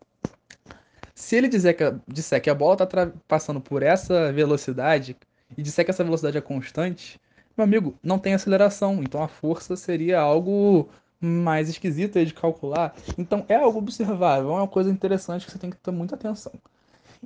Se 1.16 1.38
ele 1.38 1.48
dizer 1.48 1.76
que, 1.76 1.96
disser 2.10 2.42
que 2.42 2.50
a 2.50 2.56
bola 2.56 2.74
está 2.74 3.10
passando 3.26 3.62
por 3.62 3.82
essa 3.82 4.34
velocidade 4.34 5.16
e 5.58 5.62
disser 5.62 5.86
que 5.86 5.92
essa 5.92 6.04
velocidade 6.04 6.38
é 6.38 6.42
constante, 6.42 7.22
meu 7.56 7.64
amigo, 7.64 7.98
não 8.04 8.20
tem 8.20 8.34
aceleração. 8.34 9.02
Então 9.02 9.24
a 9.24 9.30
força 9.30 9.78
seria 9.78 10.20
algo 10.20 10.90
mais 11.20 11.70
esquisito 11.70 12.24
de 12.24 12.34
calcular. 12.34 12.96
Então 13.18 13.46
é 13.48 13.56
algo 13.56 13.80
observável, 13.80 14.52
é 14.52 14.54
uma 14.54 14.68
coisa 14.68 14.90
interessante 14.90 15.46
que 15.46 15.52
você 15.52 15.58
tem 15.58 15.70
que 15.70 15.78
ter 15.78 15.92
muita 15.92 16.16
atenção. 16.16 16.54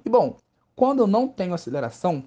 E 0.05 0.10
bom, 0.10 0.38
quando 0.75 1.00
eu 1.00 1.07
não 1.07 1.27
tenho 1.27 1.53
aceleração, 1.53 2.24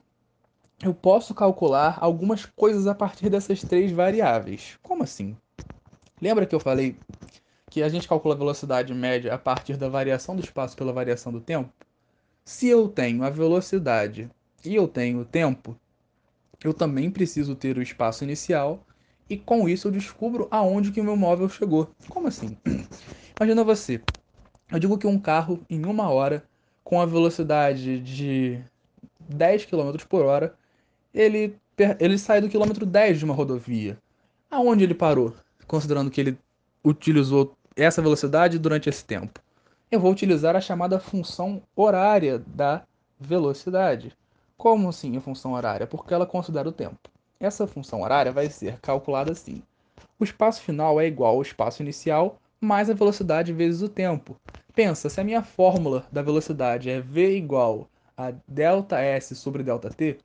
eu 0.82 0.92
posso 0.92 1.34
calcular 1.34 1.98
algumas 2.00 2.44
coisas 2.44 2.86
a 2.86 2.94
partir 2.94 3.30
dessas 3.30 3.62
três 3.62 3.90
variáveis. 3.90 4.78
Como 4.82 5.02
assim? 5.02 5.36
Lembra 6.20 6.46
que 6.46 6.54
eu 6.54 6.60
falei 6.60 6.96
que 7.70 7.82
a 7.82 7.88
gente 7.88 8.06
calcula 8.06 8.34
a 8.34 8.38
velocidade 8.38 8.92
média 8.92 9.34
a 9.34 9.38
partir 9.38 9.76
da 9.76 9.88
variação 9.88 10.36
do 10.36 10.42
espaço 10.42 10.76
pela 10.76 10.92
variação 10.92 11.32
do 11.32 11.40
tempo? 11.40 11.72
Se 12.44 12.68
eu 12.68 12.88
tenho 12.88 13.24
a 13.24 13.30
velocidade 13.30 14.30
e 14.64 14.74
eu 14.74 14.86
tenho 14.86 15.20
o 15.20 15.24
tempo, 15.24 15.74
eu 16.62 16.74
também 16.74 17.10
preciso 17.10 17.54
ter 17.54 17.78
o 17.78 17.82
espaço 17.82 18.22
inicial 18.22 18.84
e 19.28 19.36
com 19.36 19.68
isso 19.68 19.88
eu 19.88 19.92
descubro 19.92 20.48
aonde 20.50 20.92
que 20.92 21.00
o 21.00 21.04
meu 21.04 21.16
móvel 21.16 21.48
chegou. 21.48 21.90
Como 22.08 22.28
assim? 22.28 22.56
Imagina 23.38 23.64
você, 23.64 24.00
eu 24.70 24.78
digo 24.78 24.98
que 24.98 25.06
um 25.06 25.18
carro 25.18 25.60
em 25.68 25.84
uma 25.84 26.08
hora 26.08 26.44
com 26.82 27.00
a 27.00 27.06
velocidade 27.06 27.98
de 28.00 28.60
10 29.28 29.64
km 29.64 29.96
por 30.08 30.24
hora, 30.24 30.54
ele, 31.12 31.56
ele 31.98 32.18
sai 32.18 32.40
do 32.40 32.48
quilômetro 32.48 32.84
10 32.84 33.18
de 33.18 33.24
uma 33.24 33.34
rodovia. 33.34 33.98
Aonde 34.50 34.84
ele 34.84 34.94
parou? 34.94 35.34
Considerando 35.66 36.10
que 36.10 36.20
ele 36.20 36.38
utilizou 36.84 37.56
essa 37.74 38.02
velocidade 38.02 38.58
durante 38.58 38.88
esse 38.88 39.04
tempo. 39.04 39.40
Eu 39.90 40.00
vou 40.00 40.12
utilizar 40.12 40.54
a 40.54 40.60
chamada 40.60 41.00
função 41.00 41.62
horária 41.74 42.38
da 42.38 42.82
velocidade. 43.18 44.12
Como 44.56 44.88
assim 44.88 45.16
a 45.16 45.20
função 45.20 45.52
horária? 45.52 45.86
Porque 45.86 46.12
ela 46.12 46.26
considera 46.26 46.68
o 46.68 46.72
tempo. 46.72 46.98
Essa 47.44 47.66
função 47.66 48.00
horária 48.00 48.32
vai 48.32 48.48
ser 48.48 48.80
calculada 48.80 49.30
assim. 49.30 49.62
O 50.18 50.24
espaço 50.24 50.62
final 50.62 50.98
é 50.98 51.06
igual 51.06 51.34
ao 51.34 51.42
espaço 51.42 51.82
inicial 51.82 52.38
mais 52.58 52.88
a 52.88 52.94
velocidade 52.94 53.52
vezes 53.52 53.82
o 53.82 53.88
tempo. 53.88 54.34
Pensa, 54.74 55.10
se 55.10 55.20
a 55.20 55.24
minha 55.24 55.42
fórmula 55.42 56.06
da 56.10 56.22
velocidade 56.22 56.88
é 56.88 57.02
v 57.02 57.36
igual 57.36 57.86
a 58.16 58.32
ΔS 58.48 59.36
sobre 59.36 59.62
ΔT, 59.62 60.16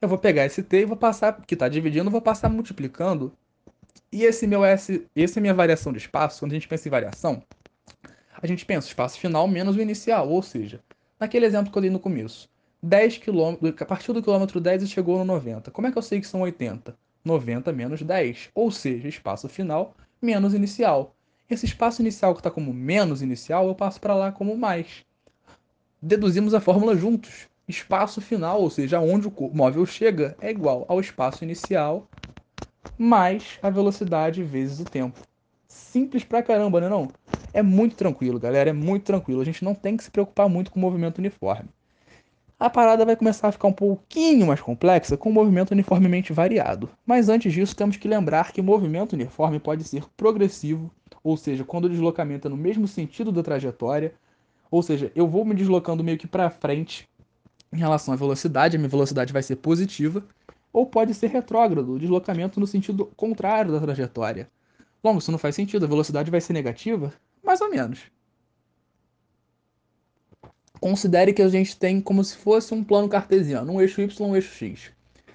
eu 0.00 0.08
vou 0.08 0.16
pegar 0.16 0.46
esse 0.46 0.62
t 0.62 0.78
e 0.78 0.84
vou 0.86 0.96
passar, 0.96 1.42
que 1.46 1.52
está 1.52 1.68
dividindo, 1.68 2.10
vou 2.10 2.22
passar 2.22 2.48
multiplicando. 2.48 3.30
E 4.10 4.24
esse 4.24 4.46
meu 4.46 4.64
S, 4.64 5.06
essa 5.14 5.38
é 5.38 5.42
minha 5.42 5.52
variação 5.52 5.92
de 5.92 5.98
espaço, 5.98 6.40
quando 6.40 6.52
a 6.52 6.54
gente 6.54 6.68
pensa 6.68 6.88
em 6.88 6.90
variação, 6.90 7.42
a 8.40 8.46
gente 8.46 8.64
pensa 8.64 8.86
o 8.86 8.88
espaço 8.88 9.18
final 9.18 9.46
menos 9.46 9.76
o 9.76 9.82
inicial, 9.82 10.26
ou 10.26 10.40
seja, 10.42 10.80
naquele 11.20 11.44
exemplo 11.44 11.70
que 11.70 11.76
eu 11.76 11.82
dei 11.82 11.90
no 11.90 12.00
começo. 12.00 12.48
10 12.82 13.18
km, 13.18 13.80
a 13.80 13.86
partir 13.86 14.12
do 14.12 14.20
quilômetro 14.20 14.60
10 14.60 14.82
e 14.82 14.88
chegou 14.88 15.16
no 15.18 15.24
90. 15.24 15.70
Como 15.70 15.86
é 15.86 15.92
que 15.92 15.98
eu 15.98 16.02
sei 16.02 16.20
que 16.20 16.26
são 16.26 16.40
80? 16.40 16.96
90 17.24 17.72
menos 17.72 18.02
10, 18.02 18.50
ou 18.54 18.72
seja, 18.72 19.06
espaço 19.06 19.48
final 19.48 19.94
menos 20.20 20.52
inicial. 20.52 21.14
Esse 21.48 21.64
espaço 21.66 22.02
inicial 22.02 22.34
que 22.34 22.40
está 22.40 22.50
como 22.50 22.72
menos 22.72 23.22
inicial, 23.22 23.68
eu 23.68 23.74
passo 23.74 24.00
para 24.00 24.14
lá 24.14 24.32
como 24.32 24.56
mais. 24.56 25.04
Deduzimos 26.00 26.54
a 26.54 26.60
fórmula 26.60 26.96
juntos. 26.96 27.48
Espaço 27.68 28.20
final, 28.20 28.60
ou 28.60 28.68
seja, 28.68 28.98
onde 28.98 29.28
o 29.28 29.50
móvel 29.54 29.86
chega, 29.86 30.36
é 30.40 30.50
igual 30.50 30.84
ao 30.88 31.00
espaço 31.00 31.44
inicial 31.44 32.08
mais 32.98 33.58
a 33.62 33.70
velocidade 33.70 34.42
vezes 34.42 34.80
o 34.80 34.86
tempo. 34.86 35.24
Simples 35.68 36.24
pra 36.24 36.42
caramba, 36.42 36.80
né 36.80 36.88
não? 36.88 37.14
É 37.52 37.62
muito 37.62 37.96
tranquilo, 37.96 38.40
galera, 38.40 38.70
é 38.70 38.72
muito 38.72 39.04
tranquilo. 39.04 39.40
A 39.40 39.44
gente 39.44 39.64
não 39.64 39.74
tem 39.74 39.96
que 39.96 40.04
se 40.04 40.10
preocupar 40.10 40.48
muito 40.48 40.70
com 40.70 40.78
o 40.78 40.82
movimento 40.82 41.18
uniforme 41.18 41.68
a 42.62 42.70
parada 42.70 43.04
vai 43.04 43.16
começar 43.16 43.48
a 43.48 43.52
ficar 43.52 43.66
um 43.66 43.72
pouquinho 43.72 44.46
mais 44.46 44.60
complexa 44.60 45.16
com 45.16 45.30
o 45.30 45.32
movimento 45.32 45.72
uniformemente 45.72 46.32
variado. 46.32 46.88
Mas 47.04 47.28
antes 47.28 47.52
disso, 47.52 47.74
temos 47.74 47.96
que 47.96 48.06
lembrar 48.06 48.52
que 48.52 48.60
o 48.60 48.64
movimento 48.64 49.14
uniforme 49.14 49.58
pode 49.58 49.82
ser 49.82 50.04
progressivo, 50.16 50.88
ou 51.24 51.36
seja, 51.36 51.64
quando 51.64 51.86
o 51.86 51.90
deslocamento 51.90 52.46
é 52.46 52.50
no 52.50 52.56
mesmo 52.56 52.86
sentido 52.86 53.32
da 53.32 53.42
trajetória, 53.42 54.14
ou 54.70 54.80
seja, 54.80 55.10
eu 55.16 55.26
vou 55.26 55.44
me 55.44 55.56
deslocando 55.56 56.04
meio 56.04 56.16
que 56.16 56.28
para 56.28 56.50
frente 56.50 57.08
em 57.72 57.78
relação 57.78 58.14
à 58.14 58.16
velocidade, 58.16 58.76
a 58.76 58.78
minha 58.78 58.88
velocidade 58.88 59.32
vai 59.32 59.42
ser 59.42 59.56
positiva, 59.56 60.22
ou 60.72 60.86
pode 60.86 61.14
ser 61.14 61.30
retrógrado, 61.30 61.94
o 61.94 61.98
deslocamento 61.98 62.60
no 62.60 62.66
sentido 62.68 63.06
contrário 63.16 63.72
da 63.72 63.80
trajetória. 63.80 64.48
Bom, 65.02 65.18
isso 65.18 65.32
não 65.32 65.38
faz 65.38 65.56
sentido, 65.56 65.84
a 65.84 65.88
velocidade 65.88 66.30
vai 66.30 66.40
ser 66.40 66.52
negativa? 66.52 67.12
Mais 67.42 67.60
ou 67.60 67.68
menos 67.68 68.02
considere 70.82 71.32
que 71.32 71.40
a 71.40 71.48
gente 71.48 71.76
tem 71.76 72.00
como 72.00 72.24
se 72.24 72.36
fosse 72.36 72.74
um 72.74 72.82
plano 72.82 73.08
cartesiano, 73.08 73.72
um 73.72 73.80
eixo 73.80 74.00
Y, 74.02 74.26
um 74.26 74.34
eixo 74.34 74.52
X. 74.52 74.90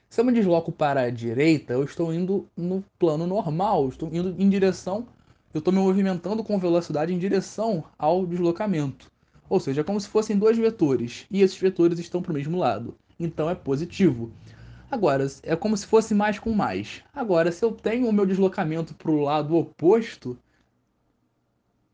Se 0.10 0.20
eu 0.20 0.26
me 0.26 0.34
desloco 0.34 0.74
para 0.74 1.04
a 1.04 1.10
direita, 1.10 1.72
eu 1.72 1.86
estou 1.86 2.14
indo 2.14 2.46
no 2.56 2.84
plano 3.00 3.26
normal, 3.26 3.88
estou 3.88 4.10
indo 4.12 4.36
em 4.38 4.50
direção, 4.50 5.08
eu 5.54 5.60
estou 5.60 5.74
me 5.74 5.80
movimentando 5.80 6.44
com 6.44 6.60
velocidade 6.60 7.14
em 7.14 7.18
direção 7.18 7.86
ao 7.98 8.26
deslocamento. 8.26 9.10
Ou 9.48 9.58
seja, 9.58 9.80
é 9.80 9.84
como 9.86 10.02
se 10.02 10.10
fossem 10.10 10.38
dois 10.38 10.58
vetores, 10.58 11.26
e 11.32 11.42
esses 11.42 11.58
vetores 11.58 11.98
estão 11.98 12.22
para 12.22 12.32
o 12.32 12.36
mesmo 12.36 12.58
lado. 12.58 12.94
Então 13.18 13.50
é 13.50 13.56
positivo. 13.56 14.30
Agora, 14.92 15.26
é 15.44 15.56
como 15.56 15.78
se 15.78 15.88
fosse 15.88 16.14
mais 16.14 16.38
com 16.38 16.52
mais. 16.52 17.04
Agora, 17.16 17.54
se 17.54 17.64
eu 17.64 17.72
tenho 17.72 18.10
o 18.10 18.14
meu 18.14 18.26
deslocamento 18.26 18.94
para 18.94 19.12
o 19.12 19.22
lado 19.22 19.56
oposto, 19.56 20.38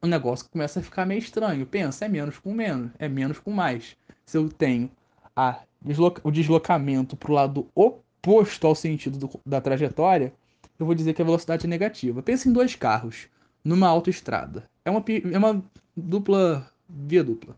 o 0.03 0.07
negócio 0.07 0.49
começa 0.49 0.81
a 0.81 0.83
ficar 0.83 1.05
meio 1.05 1.19
estranho. 1.19 1.65
Pensa, 1.65 2.03
é 2.05 2.09
menos 2.09 2.37
com 2.37 2.53
menos, 2.53 2.91
é 2.99 3.07
menos 3.07 3.39
com 3.39 3.51
mais. 3.51 3.95
Se 4.25 4.37
eu 4.37 4.49
tenho 4.49 4.91
a 5.33 5.61
desloca 5.81 6.21
o 6.25 6.31
deslocamento 6.31 7.15
para 7.15 7.31
o 7.31 7.33
lado 7.33 7.67
oposto 7.73 8.67
ao 8.67 8.75
sentido 8.75 9.17
do, 9.17 9.29
da 9.45 9.61
trajetória, 9.61 10.33
eu 10.77 10.85
vou 10.85 10.93
dizer 10.93 11.13
que 11.13 11.21
a 11.21 11.25
velocidade 11.25 11.65
é 11.65 11.69
negativa. 11.69 12.21
Pensa 12.21 12.49
em 12.49 12.53
dois 12.53 12.75
carros 12.75 13.27
numa 13.63 13.87
autoestrada. 13.87 14.69
É 14.83 14.91
uma, 14.91 15.03
é 15.07 15.37
uma 15.37 15.63
dupla. 15.95 16.69
via 16.89 17.23
dupla. 17.23 17.57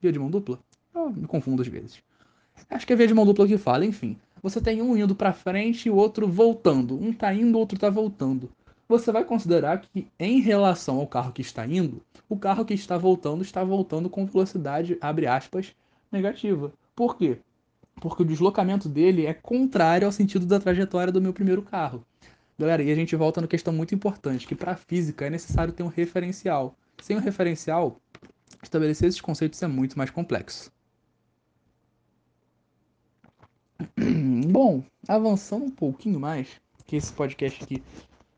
Via 0.00 0.12
de 0.12 0.18
mão 0.18 0.30
dupla? 0.30 0.58
Eu 0.94 1.10
me 1.10 1.26
confundo 1.26 1.62
às 1.62 1.68
vezes. 1.68 2.02
Acho 2.68 2.86
que 2.86 2.92
é 2.92 2.96
via 2.96 3.06
de 3.06 3.14
mão 3.14 3.24
dupla 3.24 3.48
que 3.48 3.56
fala, 3.56 3.86
enfim. 3.86 4.18
Você 4.42 4.60
tem 4.60 4.82
um 4.82 4.94
indo 4.98 5.14
para 5.14 5.32
frente 5.32 5.86
e 5.86 5.90
o 5.90 5.96
outro 5.96 6.28
voltando. 6.28 7.02
Um 7.02 7.10
tá 7.10 7.32
indo, 7.32 7.56
o 7.56 7.58
outro 7.58 7.78
tá 7.78 7.88
voltando 7.88 8.50
você 8.88 9.10
vai 9.10 9.24
considerar 9.24 9.80
que, 9.80 10.08
em 10.18 10.40
relação 10.40 10.98
ao 10.98 11.06
carro 11.06 11.32
que 11.32 11.42
está 11.42 11.66
indo, 11.66 12.02
o 12.28 12.36
carro 12.36 12.64
que 12.64 12.74
está 12.74 12.96
voltando 12.96 13.42
está 13.42 13.64
voltando 13.64 14.08
com 14.08 14.26
velocidade, 14.26 14.96
abre 15.00 15.26
aspas, 15.26 15.74
negativa. 16.10 16.72
Por 16.94 17.16
quê? 17.16 17.38
Porque 17.96 18.22
o 18.22 18.26
deslocamento 18.26 18.88
dele 18.88 19.26
é 19.26 19.34
contrário 19.34 20.06
ao 20.06 20.12
sentido 20.12 20.46
da 20.46 20.60
trajetória 20.60 21.12
do 21.12 21.20
meu 21.20 21.32
primeiro 21.32 21.62
carro. 21.62 22.04
Galera, 22.58 22.82
e 22.82 22.90
a 22.90 22.94
gente 22.94 23.16
volta 23.16 23.40
na 23.40 23.48
questão 23.48 23.72
muito 23.72 23.94
importante, 23.94 24.46
que 24.46 24.54
para 24.54 24.72
a 24.72 24.76
física 24.76 25.26
é 25.26 25.30
necessário 25.30 25.72
ter 25.72 25.82
um 25.82 25.88
referencial. 25.88 26.74
Sem 27.02 27.16
um 27.16 27.20
referencial, 27.20 28.00
estabelecer 28.62 29.08
esses 29.08 29.20
conceitos 29.20 29.62
é 29.62 29.66
muito 29.66 29.98
mais 29.98 30.10
complexo. 30.10 30.72
Bom, 34.48 34.82
avançando 35.06 35.64
um 35.66 35.70
pouquinho 35.70 36.18
mais, 36.18 36.48
que 36.86 36.96
esse 36.96 37.12
podcast 37.12 37.62
aqui 37.62 37.82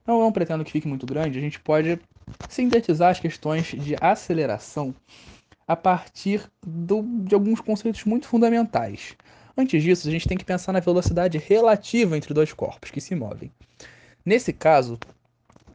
não, 0.08 0.20
não 0.20 0.32
pretendo 0.32 0.64
que 0.64 0.72
fique 0.72 0.88
muito 0.88 1.04
grande, 1.04 1.38
a 1.38 1.42
gente 1.42 1.60
pode 1.60 2.00
sintetizar 2.48 3.10
as 3.10 3.20
questões 3.20 3.66
de 3.66 3.94
aceleração 4.00 4.94
a 5.66 5.76
partir 5.76 6.50
do, 6.66 7.02
de 7.02 7.34
alguns 7.34 7.60
conceitos 7.60 8.04
muito 8.04 8.26
fundamentais. 8.26 9.14
Antes 9.56 9.82
disso, 9.82 10.08
a 10.08 10.10
gente 10.10 10.26
tem 10.26 10.38
que 10.38 10.44
pensar 10.44 10.72
na 10.72 10.80
velocidade 10.80 11.36
relativa 11.36 12.16
entre 12.16 12.32
dois 12.32 12.54
corpos 12.54 12.90
que 12.90 13.02
se 13.02 13.14
movem. 13.14 13.52
Nesse 14.24 14.52
caso, 14.52 14.98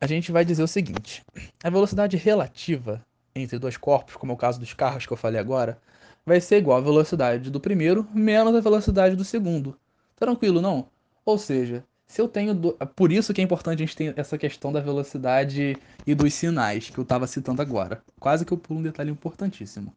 a 0.02 0.08
gente 0.08 0.32
vai 0.32 0.44
dizer 0.44 0.64
o 0.64 0.68
seguinte: 0.68 1.24
a 1.64 1.70
velocidade 1.70 2.18
relativa 2.18 3.06
entre 3.36 3.60
dois 3.60 3.78
corpos, 3.78 4.16
como 4.16 4.32
é 4.32 4.36
o 4.36 4.38
caso 4.38 4.60
dos 4.60 4.74
carros 4.74 5.06
que 5.06 5.14
eu 5.14 5.18
falei 5.18 5.40
agora, 5.40 5.78
vai 6.26 6.42
ser 6.42 6.58
igual 6.58 6.78
à 6.78 6.82
velocidade 6.82 7.52
do 7.52 7.60
primeiro 7.60 8.08
menos 8.14 8.56
a 8.56 8.62
velocidade 8.62 9.16
do 9.16 9.24
segundo. 9.24 9.78
Tranquilo, 10.16 10.62
não? 10.62 10.88
Ou 11.26 11.38
seja, 11.38 11.84
se 12.14 12.22
eu 12.22 12.28
tenho. 12.28 12.54
Do... 12.54 12.74
Por 12.96 13.12
isso 13.12 13.34
que 13.34 13.42
é 13.42 13.44
importante 13.44 13.82
a 13.82 13.86
gente 13.86 13.96
ter 13.96 14.14
essa 14.16 14.38
questão 14.38 14.72
da 14.72 14.80
velocidade 14.80 15.76
e 16.06 16.14
dos 16.14 16.32
sinais 16.36 16.88
que 16.92 17.00
eu 17.00 17.02
estava 17.02 17.26
citando 17.26 17.60
agora. 17.60 18.04
Quase 18.20 18.46
que 18.46 18.54
eu 18.54 18.58
pulo 18.58 18.80
um 18.80 18.84
detalhe 18.84 19.10
importantíssimo. 19.10 19.92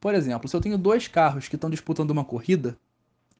Por 0.00 0.12
exemplo, 0.12 0.48
se 0.48 0.56
eu 0.56 0.60
tenho 0.60 0.76
dois 0.76 1.06
carros 1.06 1.46
que 1.46 1.54
estão 1.54 1.70
disputando 1.70 2.10
uma 2.10 2.24
corrida, 2.24 2.76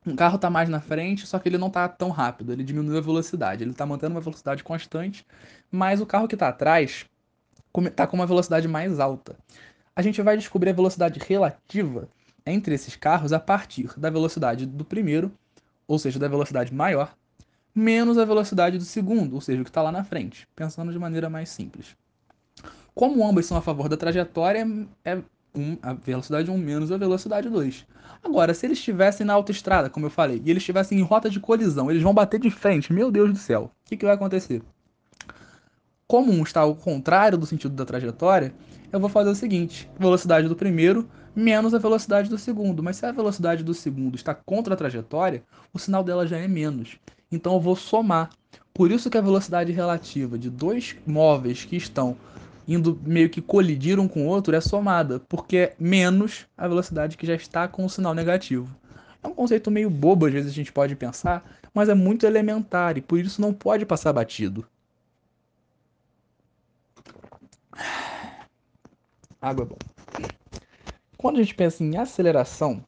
um 0.07 0.14
carro 0.14 0.37
está 0.37 0.49
mais 0.49 0.69
na 0.69 0.81
frente, 0.81 1.26
só 1.26 1.37
que 1.41 1.49
ele 1.49 1.59
não 1.59 1.67
está 1.67 1.88
tão 1.88 2.11
rápido, 2.11 2.52
ele 2.52 2.62
diminui 2.62 2.97
a 2.97 3.00
velocidade, 3.00 3.64
ele 3.64 3.73
está 3.73 3.85
mantendo 3.85 4.14
uma 4.14 4.21
velocidade 4.21 4.62
constante, 4.62 5.26
mas 5.69 6.00
o 6.00 6.07
carro 6.07 6.29
que 6.29 6.37
está 6.37 6.47
atrás 6.47 7.05
está 7.76 8.07
com 8.07 8.14
uma 8.14 8.26
velocidade 8.26 8.69
mais 8.69 9.00
alta. 9.00 9.37
A 9.97 10.00
gente 10.00 10.23
vai 10.23 10.37
descobrir 10.37 10.71
a 10.71 10.75
velocidade 10.75 11.19
relativa 11.19 12.09
entre 12.47 12.73
esses 12.73 12.95
carros 12.95 13.33
a 13.33 13.41
partir 13.41 13.99
da 13.99 14.11
velocidade 14.11 14.64
do 14.64 14.85
primeiro, 14.85 15.33
ou 15.88 15.99
seja, 15.99 16.21
da 16.21 16.29
velocidade 16.29 16.73
maior, 16.73 17.17
menos 17.75 18.19
a 18.19 18.25
velocidade 18.25 18.79
do 18.79 18.85
segundo, 18.85 19.35
ou 19.35 19.41
seja, 19.41 19.61
o 19.61 19.64
que 19.64 19.71
está 19.71 19.83
lá 19.83 19.93
na 19.93 20.05
frente, 20.05 20.47
pensando 20.55 20.93
de 20.93 20.99
maneira 20.99 21.31
mais 21.31 21.49
simples. 21.49 21.97
Como 22.95 23.26
ambos 23.26 23.47
são 23.47 23.57
a 23.57 23.62
favor 23.62 23.88
da 23.88 23.97
trajetória, 23.97 24.67
é 25.05 25.19
a 25.83 25.93
velocidade 25.95 26.50
1 26.50 26.59
menos 26.59 26.93
a 26.93 26.97
velocidade 26.97 27.49
2. 27.49 27.87
Agora, 28.23 28.55
se 28.55 28.67
eles 28.67 28.79
estivessem 28.79 29.26
na 29.26 29.35
autoestrada, 29.35 29.91
como 29.91 30.07
eu 30.07 30.11
falei, 30.11 30.41
e 30.45 30.50
eles 30.50 30.62
estivessem 30.62 30.99
em 30.99 31.02
rota 31.02 31.29
de 31.29 31.41
colisão, 31.41 31.91
eles 31.91 32.02
vão 32.02 32.14
bater 32.14 32.41
de 32.41 32.50
frente, 32.50 32.93
meu 32.93 33.11
Deus 33.11 33.33
do 33.33 33.38
céu, 33.38 33.71
o 33.85 33.88
que, 33.88 33.97
que 33.97 34.05
vai 34.05 34.14
acontecer? 34.14 34.62
Como 36.07 36.31
um 36.31 36.43
está 36.43 36.61
ao 36.61 36.75
contrário 36.75 37.38
do 37.38 37.47
sentido 37.47 37.75
da 37.75 37.87
trajetória, 37.87 38.55
eu 38.93 39.00
vou 39.00 39.09
fazer 39.09 39.31
o 39.31 39.35
seguinte: 39.35 39.88
velocidade 39.99 40.47
do 40.47 40.55
primeiro 40.55 41.09
menos 41.35 41.73
a 41.73 41.79
velocidade 41.79 42.29
do 42.29 42.37
segundo. 42.37 42.83
Mas 42.83 42.97
se 42.97 43.07
a 43.07 43.12
velocidade 43.12 43.64
do 43.64 43.73
segundo 43.73 44.14
está 44.14 44.35
contra 44.35 44.75
a 44.75 44.76
trajetória, 44.76 45.43
o 45.73 45.79
sinal 45.79 46.05
dela 46.05 46.26
já 46.26 46.37
é 46.37 46.47
menos. 46.47 46.99
Então 47.33 47.55
eu 47.55 47.61
vou 47.61 47.75
somar. 47.75 48.31
Por 48.75 48.91
isso 48.91 49.11
que 49.11 49.19
a 49.19 49.23
velocidade 49.23 49.73
relativa 49.73 50.39
de 50.39 50.51
dois 50.51 50.95
móveis 51.07 51.65
que 51.65 51.77
estão 51.77 52.17
indo 52.69 53.01
meio 53.05 53.29
que 53.29 53.43
colidir 53.43 53.99
um 53.99 54.07
com 54.07 54.27
o 54.27 54.29
outro 54.29 54.55
é 54.55 54.61
somada, 54.61 55.19
porque 55.21 55.57
é 55.57 55.77
menos 55.79 56.47
a 56.57 56.69
velocidade 56.69 57.17
que 57.17 57.27
já 57.27 57.35
está 57.35 57.67
com 57.67 57.85
o 57.85 57.91
sinal 57.91 58.15
negativo. 58.15 58.69
É 59.23 59.29
um 59.29 59.35
conceito 59.35 59.71
meio 59.71 59.91
bobo, 59.91 60.27
às 60.27 60.33
vezes 60.33 60.51
a 60.51 60.55
gente 60.55 60.73
pode 60.73 60.95
pensar, 60.95 61.45
mas 61.73 61.89
é 61.89 61.95
muito 61.95 62.27
elementar 62.27 62.97
e 62.99 63.01
por 63.01 63.19
isso 63.19 63.41
não 63.41 63.53
pode 63.53 63.87
passar 63.87 64.12
batido. 64.12 64.67
Água 69.41 69.65
é 69.65 69.67
bom. 69.67 69.79
Quando 71.17 71.37
a 71.37 71.43
gente 71.43 71.55
pensa 71.55 71.83
em 71.83 71.97
aceleração, 71.97 72.85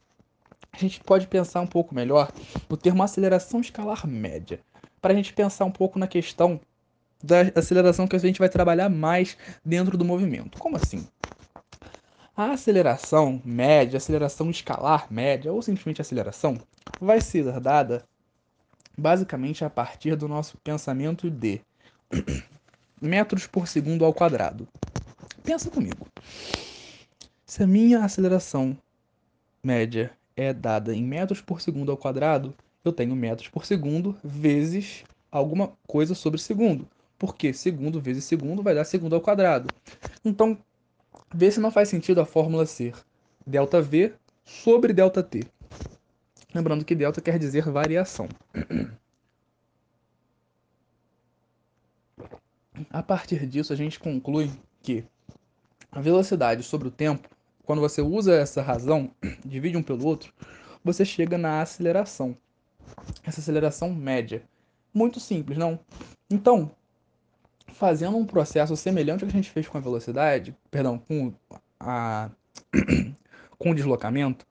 a 0.75 0.79
gente 0.79 0.99
pode 0.99 1.27
pensar 1.27 1.61
um 1.61 1.67
pouco 1.67 1.95
melhor 1.95 2.31
no 2.69 2.75
termo 2.75 3.01
aceleração 3.01 3.61
escalar 3.61 4.05
média, 4.05 4.59
para 5.01 5.13
a 5.13 5.15
gente 5.15 5.33
pensar 5.33 5.65
um 5.65 5.71
pouco 5.71 5.97
na 5.97 6.07
questão 6.07 6.59
da 7.23 7.41
aceleração 7.55 8.07
que 8.07 8.15
a 8.15 8.19
gente 8.19 8.39
vai 8.39 8.49
trabalhar 8.49 8.89
mais 8.89 9.37
dentro 9.63 9.97
do 9.97 10.03
movimento. 10.03 10.59
Como 10.59 10.75
assim? 10.75 11.07
A 12.35 12.51
aceleração 12.51 13.41
média, 13.45 13.97
aceleração 13.97 14.49
escalar 14.49 15.07
média 15.09 15.53
ou 15.53 15.61
simplesmente 15.61 16.01
aceleração 16.01 16.57
vai 16.99 17.21
ser 17.21 17.59
dada 17.61 18.03
basicamente 18.97 19.63
a 19.63 19.69
partir 19.69 20.15
do 20.15 20.27
nosso 20.27 20.57
pensamento 20.57 21.29
de 21.29 21.61
metros 23.01 23.47
por 23.47 23.67
segundo 23.67 24.03
ao 24.03 24.13
quadrado. 24.13 24.67
Pensa 25.43 25.69
comigo. 25.69 26.07
Se 27.45 27.63
a 27.63 27.67
minha 27.67 28.03
aceleração 28.03 28.77
média 29.63 30.11
é 30.35 30.53
dada 30.53 30.93
em 30.93 31.03
metros 31.03 31.41
por 31.41 31.61
segundo 31.61 31.91
ao 31.91 31.97
quadrado, 31.97 32.53
eu 32.83 32.91
tenho 32.91 33.15
metros 33.15 33.47
por 33.49 33.65
segundo 33.65 34.15
vezes 34.23 35.03
alguma 35.31 35.71
coisa 35.87 36.13
sobre 36.13 36.39
segundo. 36.39 36.87
Porque 37.17 37.53
segundo 37.53 38.01
vezes 38.01 38.25
segundo 38.25 38.61
vai 38.61 38.75
dar 38.75 38.83
segundo 38.83 39.15
ao 39.15 39.21
quadrado. 39.21 39.69
Então, 40.23 40.57
vê 41.33 41.49
se 41.49 41.59
não 41.59 41.71
faz 41.71 41.89
sentido 41.89 42.21
a 42.21 42.25
fórmula 42.25 42.65
ser 42.65 42.93
ΔV 43.45 44.13
sobre 44.43 44.93
ΔT. 44.93 45.47
Lembrando 46.53 46.85
que 46.85 46.95
delta 46.95 47.21
quer 47.21 47.39
dizer 47.39 47.69
variação. 47.69 48.27
A 52.89 53.01
partir 53.01 53.45
disso, 53.45 53.73
a 53.73 53.75
gente 53.75 53.99
conclui 53.99 54.51
que 54.81 55.03
a 55.91 55.99
velocidade 56.01 56.63
sobre 56.63 56.87
o 56.87 56.91
tempo, 56.91 57.29
quando 57.65 57.81
você 57.81 58.01
usa 58.01 58.35
essa 58.35 58.61
razão, 58.61 59.11
divide 59.43 59.77
um 59.77 59.83
pelo 59.83 60.05
outro, 60.05 60.33
você 60.83 61.03
chega 61.03 61.37
na 61.37 61.61
aceleração. 61.61 62.37
Essa 63.23 63.41
aceleração 63.41 63.93
média. 63.93 64.43
Muito 64.93 65.19
simples, 65.19 65.57
não? 65.57 65.79
Então, 66.29 66.71
fazendo 67.73 68.17
um 68.17 68.25
processo 68.25 68.75
semelhante 68.75 69.23
ao 69.23 69.29
que 69.29 69.35
a 69.35 69.41
gente 69.41 69.51
fez 69.51 69.67
com 69.67 69.77
a 69.77 69.81
velocidade, 69.81 70.55
perdão, 70.71 70.97
com 70.97 71.33
a 71.79 72.29
com 73.57 73.71
o 73.71 73.75
deslocamento, 73.75 74.45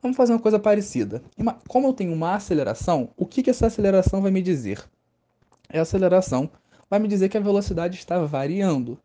vamos 0.00 0.16
fazer 0.16 0.32
uma 0.32 0.38
coisa 0.40 0.58
parecida. 0.58 1.22
Como 1.68 1.88
eu 1.88 1.92
tenho 1.92 2.12
uma 2.12 2.34
aceleração, 2.34 3.10
o 3.16 3.26
que, 3.26 3.42
que 3.42 3.50
essa 3.50 3.66
aceleração 3.66 4.20
vai 4.20 4.30
me 4.30 4.42
dizer? 4.42 4.82
Essa 5.68 5.96
aceleração 5.96 6.50
vai 6.90 6.98
me 6.98 7.08
dizer 7.08 7.28
que 7.28 7.38
a 7.38 7.40
velocidade 7.40 7.96
está 7.96 8.18
variando. 8.18 8.98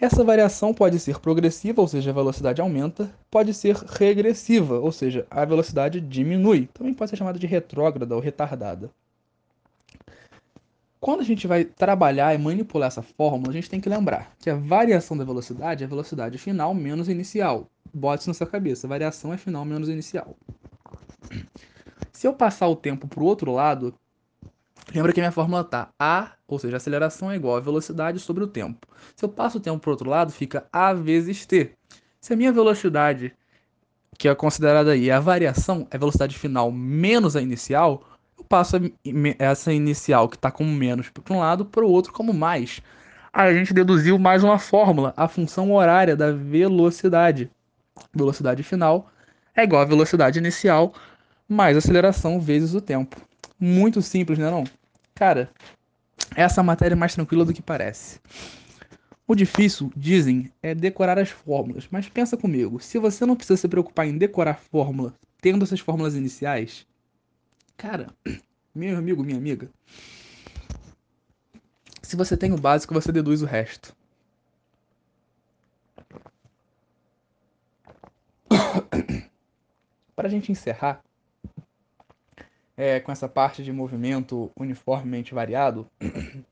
Essa 0.00 0.24
variação 0.24 0.74
pode 0.74 0.98
ser 0.98 1.20
progressiva, 1.20 1.80
ou 1.80 1.86
seja, 1.86 2.10
a 2.10 2.14
velocidade 2.14 2.60
aumenta, 2.60 3.10
pode 3.30 3.54
ser 3.54 3.76
regressiva, 3.76 4.78
ou 4.80 4.90
seja, 4.90 5.26
a 5.30 5.44
velocidade 5.44 6.00
diminui. 6.00 6.68
Também 6.72 6.94
pode 6.94 7.10
ser 7.10 7.16
chamada 7.16 7.38
de 7.38 7.46
retrógrada 7.46 8.14
ou 8.14 8.20
retardada. 8.20 8.90
Quando 10.98 11.20
a 11.20 11.24
gente 11.24 11.46
vai 11.46 11.64
trabalhar 11.64 12.34
e 12.34 12.38
manipular 12.38 12.86
essa 12.86 13.02
fórmula, 13.02 13.50
a 13.50 13.52
gente 13.52 13.68
tem 13.68 13.80
que 13.80 13.88
lembrar 13.88 14.32
que 14.38 14.48
a 14.48 14.54
variação 14.54 15.16
da 15.16 15.24
velocidade 15.24 15.82
é 15.82 15.86
a 15.86 15.88
velocidade 15.88 16.38
final 16.38 16.72
menos 16.74 17.08
inicial. 17.08 17.68
Bote 17.92 18.20
isso 18.20 18.30
na 18.30 18.34
sua 18.34 18.46
cabeça, 18.46 18.88
variação 18.88 19.32
é 19.32 19.36
final 19.36 19.64
menos 19.64 19.88
inicial. 19.88 20.36
Se 22.12 22.26
eu 22.26 22.32
passar 22.32 22.68
o 22.68 22.76
tempo 22.76 23.08
para 23.08 23.20
o 23.20 23.26
outro 23.26 23.52
lado, 23.52 23.92
lembra 24.94 25.12
que 25.12 25.20
a 25.20 25.24
minha 25.24 25.32
fórmula 25.32 25.64
tá 25.64 25.90
A, 25.98 26.32
ou 26.46 26.58
seja, 26.58 26.76
aceleração 26.76 27.30
é 27.30 27.36
igual 27.36 27.56
a 27.56 27.60
velocidade 27.60 28.20
sobre 28.20 28.44
o 28.44 28.46
tempo. 28.46 28.86
Se 29.16 29.24
eu 29.24 29.28
passo 29.28 29.58
o 29.58 29.60
tempo 29.60 29.78
para 29.78 29.90
o 29.90 29.92
outro 29.92 30.08
lado, 30.08 30.32
fica 30.32 30.66
A 30.72 30.92
vezes 30.92 31.46
T. 31.46 31.72
Se 32.20 32.32
a 32.32 32.36
minha 32.36 32.52
velocidade, 32.52 33.34
que 34.18 34.28
é 34.28 34.34
considerada 34.34 34.92
aí 34.92 35.10
a 35.10 35.20
variação, 35.20 35.86
é 35.90 35.96
a 35.96 35.98
velocidade 35.98 36.38
final 36.38 36.70
menos 36.70 37.36
a 37.36 37.42
inicial, 37.42 38.04
passo 38.52 38.76
essa 39.38 39.72
inicial 39.72 40.28
que 40.28 40.36
está 40.36 40.50
como 40.50 40.70
menos 40.70 41.08
para 41.08 41.34
um 41.34 41.38
lado 41.38 41.64
para 41.64 41.82
o 41.82 41.90
outro 41.90 42.12
como 42.12 42.34
mais. 42.34 42.82
A 43.32 43.50
gente 43.50 43.72
deduziu 43.72 44.18
mais 44.18 44.44
uma 44.44 44.58
fórmula, 44.58 45.14
a 45.16 45.26
função 45.26 45.72
horária 45.72 46.14
da 46.14 46.30
velocidade. 46.32 47.50
Velocidade 48.14 48.62
final 48.62 49.10
é 49.56 49.64
igual 49.64 49.80
a 49.80 49.86
velocidade 49.86 50.38
inicial 50.38 50.92
mais 51.48 51.78
aceleração 51.78 52.38
vezes 52.38 52.74
o 52.74 52.80
tempo. 52.82 53.16
Muito 53.58 54.02
simples, 54.02 54.38
né 54.38 54.50
não? 54.50 54.64
Cara, 55.14 55.48
essa 56.36 56.62
matéria 56.62 56.94
é 56.94 56.96
mais 56.96 57.14
tranquila 57.14 57.46
do 57.46 57.54
que 57.54 57.62
parece. 57.62 58.20
O 59.26 59.34
difícil, 59.34 59.90
dizem, 59.96 60.50
é 60.62 60.74
decorar 60.74 61.18
as 61.18 61.30
fórmulas. 61.30 61.86
Mas 61.90 62.08
pensa 62.08 62.36
comigo, 62.36 62.80
se 62.80 62.98
você 62.98 63.24
não 63.24 63.36
precisa 63.36 63.56
se 63.56 63.68
preocupar 63.68 64.06
em 64.06 64.18
decorar 64.18 64.54
fórmula 64.54 65.14
tendo 65.40 65.64
essas 65.64 65.80
fórmulas 65.80 66.14
iniciais, 66.14 66.86
Cara, 67.82 68.14
meu 68.72 68.96
amigo, 68.96 69.24
minha 69.24 69.36
amiga. 69.36 69.68
Se 72.00 72.14
você 72.14 72.36
tem 72.36 72.52
o 72.52 72.56
básico, 72.56 72.94
você 72.94 73.10
deduz 73.10 73.42
o 73.42 73.46
resto. 73.46 73.92
Para 80.14 80.28
a 80.28 80.30
gente 80.30 80.52
encerrar 80.52 81.02
é, 82.76 83.00
com 83.00 83.10
essa 83.10 83.28
parte 83.28 83.64
de 83.64 83.72
movimento 83.72 84.48
uniformemente 84.56 85.34
variado, 85.34 85.90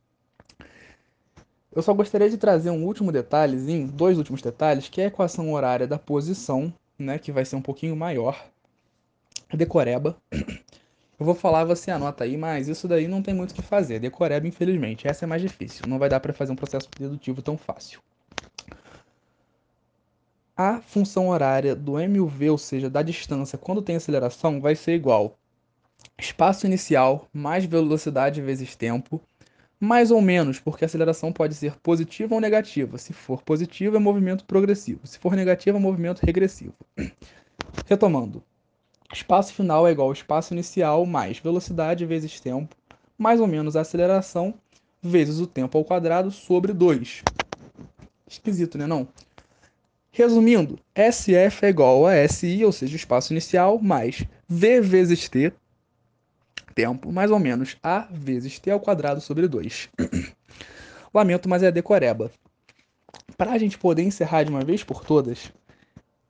eu 1.72 1.82
só 1.82 1.92
gostaria 1.94 2.28
de 2.28 2.36
trazer 2.36 2.70
um 2.70 2.84
último 2.84 3.12
detalhezinho, 3.12 3.88
dois 3.88 4.18
últimos 4.18 4.42
detalhes, 4.42 4.88
que 4.88 5.00
é 5.00 5.04
a 5.04 5.08
equação 5.08 5.52
horária 5.52 5.86
da 5.86 5.98
posição, 5.98 6.72
né, 6.98 7.18
que 7.18 7.32
vai 7.32 7.44
ser 7.44 7.56
um 7.56 7.62
pouquinho 7.62 7.96
maior, 7.96 8.44
decoreba, 9.56 10.16
eu 10.32 11.26
vou 11.26 11.34
falar, 11.34 11.64
você 11.64 11.90
anota 11.90 12.24
aí, 12.24 12.36
mas 12.36 12.68
isso 12.68 12.88
daí 12.88 13.06
não 13.06 13.22
tem 13.22 13.34
muito 13.34 13.50
o 13.50 13.54
que 13.54 13.62
fazer. 13.62 13.98
Decoreba, 13.98 14.46
infelizmente. 14.46 15.06
Essa 15.06 15.24
é 15.24 15.28
mais 15.28 15.42
difícil. 15.42 15.86
Não 15.86 15.98
vai 15.98 16.08
dar 16.08 16.18
para 16.18 16.32
fazer 16.32 16.52
um 16.52 16.56
processo 16.56 16.88
dedutivo 16.98 17.42
tão 17.42 17.58
fácil. 17.58 18.00
a 20.56 20.80
função 20.82 21.28
horária 21.28 21.74
do 21.74 21.98
MUV, 21.98 22.50
ou 22.50 22.58
seja, 22.58 22.90
da 22.90 23.02
distância, 23.02 23.56
quando 23.56 23.80
tem 23.80 23.96
aceleração, 23.96 24.60
vai 24.60 24.74
ser 24.74 24.94
igual 24.94 25.38
espaço 26.18 26.66
inicial 26.66 27.28
mais 27.32 27.64
velocidade 27.64 28.42
vezes 28.42 28.76
tempo, 28.76 29.22
mais 29.80 30.10
ou 30.10 30.20
menos, 30.20 30.60
porque 30.60 30.84
a 30.84 30.86
aceleração 30.86 31.32
pode 31.32 31.54
ser 31.54 31.74
positiva 31.76 32.34
ou 32.34 32.40
negativa. 32.40 32.98
Se 32.98 33.14
for 33.14 33.42
positiva, 33.42 33.96
é 33.96 33.98
movimento 33.98 34.44
progressivo. 34.44 35.00
Se 35.06 35.18
for 35.18 35.34
negativa, 35.34 35.78
é 35.78 35.80
movimento 35.80 36.20
regressivo. 36.20 36.74
Retomando. 37.88 38.42
Espaço 39.12 39.54
final 39.54 39.88
é 39.88 39.90
igual 39.90 40.08
ao 40.08 40.12
espaço 40.12 40.52
inicial 40.52 41.06
mais 41.06 41.38
velocidade 41.38 42.04
vezes 42.04 42.38
tempo, 42.38 42.76
mais 43.18 43.40
ou 43.40 43.46
menos 43.46 43.74
a 43.74 43.80
aceleração, 43.80 44.54
vezes 45.02 45.40
o 45.40 45.46
tempo 45.46 45.78
ao 45.78 45.84
quadrado 45.84 46.30
sobre 46.30 46.72
2. 46.72 47.22
Esquisito, 48.28 48.78
né 48.78 48.86
não? 48.86 49.08
Resumindo, 50.12 50.78
SF 50.94 51.64
é 51.64 51.68
igual 51.70 52.06
a 52.06 52.28
SI, 52.28 52.64
ou 52.64 52.72
seja, 52.72 52.96
espaço 52.96 53.32
inicial, 53.32 53.80
mais 53.80 54.24
V 54.48 54.80
vezes 54.80 55.28
T, 55.28 55.52
tempo, 56.74 57.12
mais 57.12 57.30
ou 57.30 57.38
menos 57.38 57.76
A 57.82 58.06
vezes 58.10 58.58
T 58.58 58.70
ao 58.70 58.80
quadrado 58.80 59.20
sobre 59.20 59.46
2. 59.48 59.88
Lamento, 61.12 61.48
mas 61.48 61.62
é 61.62 61.70
decoreba. 61.70 62.30
Para 63.36 63.52
a 63.52 63.58
gente 63.58 63.78
poder 63.78 64.02
encerrar 64.02 64.44
de 64.44 64.50
uma 64.50 64.64
vez 64.64 64.84
por 64.84 65.04
todas, 65.04 65.52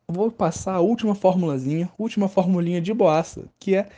vou 0.08 0.30
passar 0.30 0.74
a 0.74 0.80
última 0.80 1.14
formulazinha, 1.14 1.90
última 1.98 2.28
formulinha 2.28 2.80
de 2.80 2.92
boaça, 2.92 3.44
que 3.58 3.76
é 3.76 3.88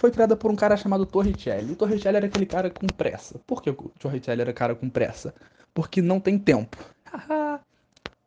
foi 0.00 0.10
criada 0.10 0.34
por 0.34 0.50
um 0.50 0.56
cara 0.56 0.78
chamado 0.78 1.04
Torricelli. 1.04 1.72
O 1.72 1.76
Torricelli 1.76 2.16
era 2.16 2.26
aquele 2.26 2.46
cara 2.46 2.70
com 2.70 2.86
pressa. 2.86 3.38
Por 3.46 3.62
que 3.62 3.68
o 3.68 3.74
Torricelli 3.98 4.40
era 4.40 4.50
cara 4.50 4.74
com 4.74 4.88
pressa? 4.88 5.34
Porque 5.74 6.00
não 6.00 6.18
tem 6.18 6.38
tempo. 6.38 6.78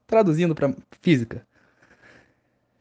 Traduzindo 0.05 0.53
para 0.53 0.71
física. 1.01 1.43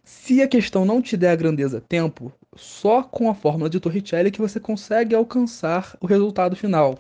Se 0.05 0.42
a 0.42 0.46
questão 0.46 0.85
não 0.85 1.00
te 1.00 1.16
der 1.16 1.31
a 1.31 1.37
grandeza 1.37 1.81
tempo, 1.81 2.31
só 2.55 3.03
com 3.03 3.31
a 3.31 3.35
fórmula 3.35 3.71
de 3.71 3.81
Torricelli 3.81 4.31
que 4.31 4.41
você 4.41 4.61
consegue 4.61 5.15
alcançar 5.15 5.97
o 6.01 6.07
resultado 6.07 6.55
final. 6.57 6.99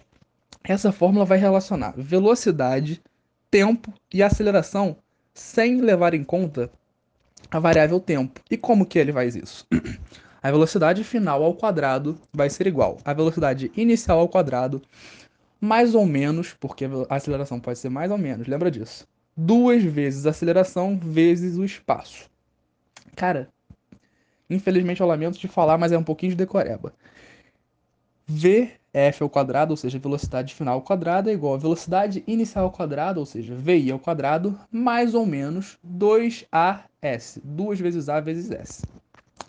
Essa 0.64 0.92
fórmula 0.92 1.24
vai 1.24 1.38
relacionar 1.38 1.94
velocidade, 1.96 3.02
tempo 3.50 3.92
e 4.12 4.22
aceleração 4.22 4.96
sem 5.34 5.80
levar 5.80 6.14
em 6.14 6.24
conta 6.24 6.70
a 7.50 7.58
variável 7.58 8.00
tempo. 8.00 8.40
E 8.50 8.56
como 8.56 8.86
que 8.86 8.98
ele 8.98 9.12
faz 9.12 9.36
isso? 9.36 9.66
A 10.42 10.50
velocidade 10.50 11.04
final 11.04 11.44
ao 11.44 11.54
quadrado 11.54 12.18
vai 12.32 12.50
ser 12.50 12.66
igual 12.66 12.98
à 13.04 13.12
velocidade 13.12 13.70
inicial 13.76 14.18
ao 14.18 14.28
quadrado, 14.28 14.82
mais 15.60 15.94
ou 15.94 16.04
menos, 16.04 16.52
porque 16.52 16.84
a 17.08 17.14
aceleração 17.14 17.60
pode 17.60 17.78
ser 17.78 17.88
mais 17.88 18.10
ou 18.10 18.18
menos, 18.18 18.48
lembra 18.48 18.68
disso? 18.68 19.06
Duas 19.36 19.84
vezes 19.84 20.26
a 20.26 20.30
aceleração 20.30 20.98
vezes 20.98 21.56
o 21.56 21.64
espaço. 21.64 22.28
Cara, 23.14 23.48
infelizmente 24.54 25.00
eu 25.00 25.06
lamento 25.06 25.38
de 25.38 25.48
falar, 25.48 25.78
mas 25.78 25.92
é 25.92 25.98
um 25.98 26.04
pouquinho 26.04 26.30
de 26.30 26.36
decoreba. 26.36 26.92
VF 28.26 29.22
ao 29.22 29.28
quadrado, 29.28 29.72
ou 29.72 29.76
seja, 29.76 29.98
velocidade 29.98 30.54
final 30.54 30.74
ao 30.74 30.82
quadrado, 30.82 31.28
é 31.28 31.32
igual 31.32 31.54
a 31.54 31.58
velocidade 31.58 32.22
inicial 32.26 32.64
ao 32.64 32.70
quadrado, 32.70 33.20
ou 33.20 33.26
seja, 33.26 33.54
VI 33.54 33.90
ao 33.90 33.98
quadrado, 33.98 34.58
mais 34.70 35.14
ou 35.14 35.26
menos 35.26 35.78
2AS. 35.86 37.40
Duas 37.42 37.78
vezes 37.80 38.08
A 38.08 38.20
vezes 38.20 38.50
S. 38.50 38.82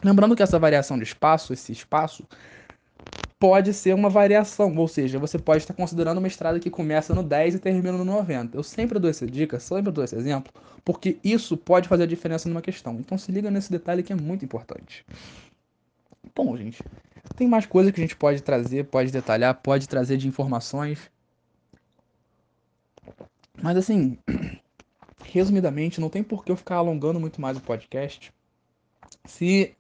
Lembrando 0.03 0.35
que 0.35 0.43
essa 0.43 0.59
variação 0.59 0.97
de 0.97 1.03
espaço, 1.03 1.53
esse 1.53 1.71
espaço, 1.71 2.25
pode 3.43 3.73
ser 3.73 3.93
uma 3.93 4.09
variação, 4.09 4.73
ou 4.77 4.87
seja, 4.87 5.19
você 5.19 5.37
pode 5.37 5.63
estar 5.63 5.73
considerando 5.73 6.19
uma 6.19 6.29
estrada 6.29 6.61
que 6.61 6.69
começa 6.69 7.13
no 7.13 7.21
10 7.21 7.55
e 7.55 7.59
termina 7.59 7.91
no 7.91 8.05
90. 8.05 8.55
Eu 8.55 8.63
sempre 8.63 8.97
dou 8.97 9.09
essa 9.09 9.27
dica, 9.27 9.59
sempre 9.59 9.91
dou 9.91 10.01
esse 10.01 10.15
exemplo, 10.15 10.49
porque 10.81 11.17
isso 11.21 11.57
pode 11.57 11.89
fazer 11.89 12.03
a 12.03 12.07
diferença 12.07 12.47
numa 12.47 12.61
questão. 12.61 12.93
Então 13.01 13.17
se 13.17 13.29
liga 13.33 13.51
nesse 13.51 13.69
detalhe 13.69 14.01
que 14.01 14.13
é 14.13 14.15
muito 14.15 14.45
importante. 14.45 15.05
Bom, 16.33 16.55
gente, 16.55 16.81
tem 17.35 17.45
mais 17.45 17.65
coisas 17.65 17.91
que 17.91 17.99
a 17.99 18.03
gente 18.05 18.15
pode 18.15 18.41
trazer, 18.41 18.85
pode 18.85 19.11
detalhar, 19.11 19.53
pode 19.55 19.89
trazer 19.89 20.15
de 20.15 20.25
informações. 20.25 21.11
Mas 23.61 23.75
assim, 23.75 24.17
resumidamente, 25.21 25.99
não 25.99 26.07
tem 26.07 26.23
por 26.23 26.45
que 26.45 26.51
eu 26.53 26.55
ficar 26.55 26.77
alongando 26.77 27.19
muito 27.19 27.41
mais 27.41 27.57
o 27.57 27.61
podcast 27.61 28.31
se 29.25 29.75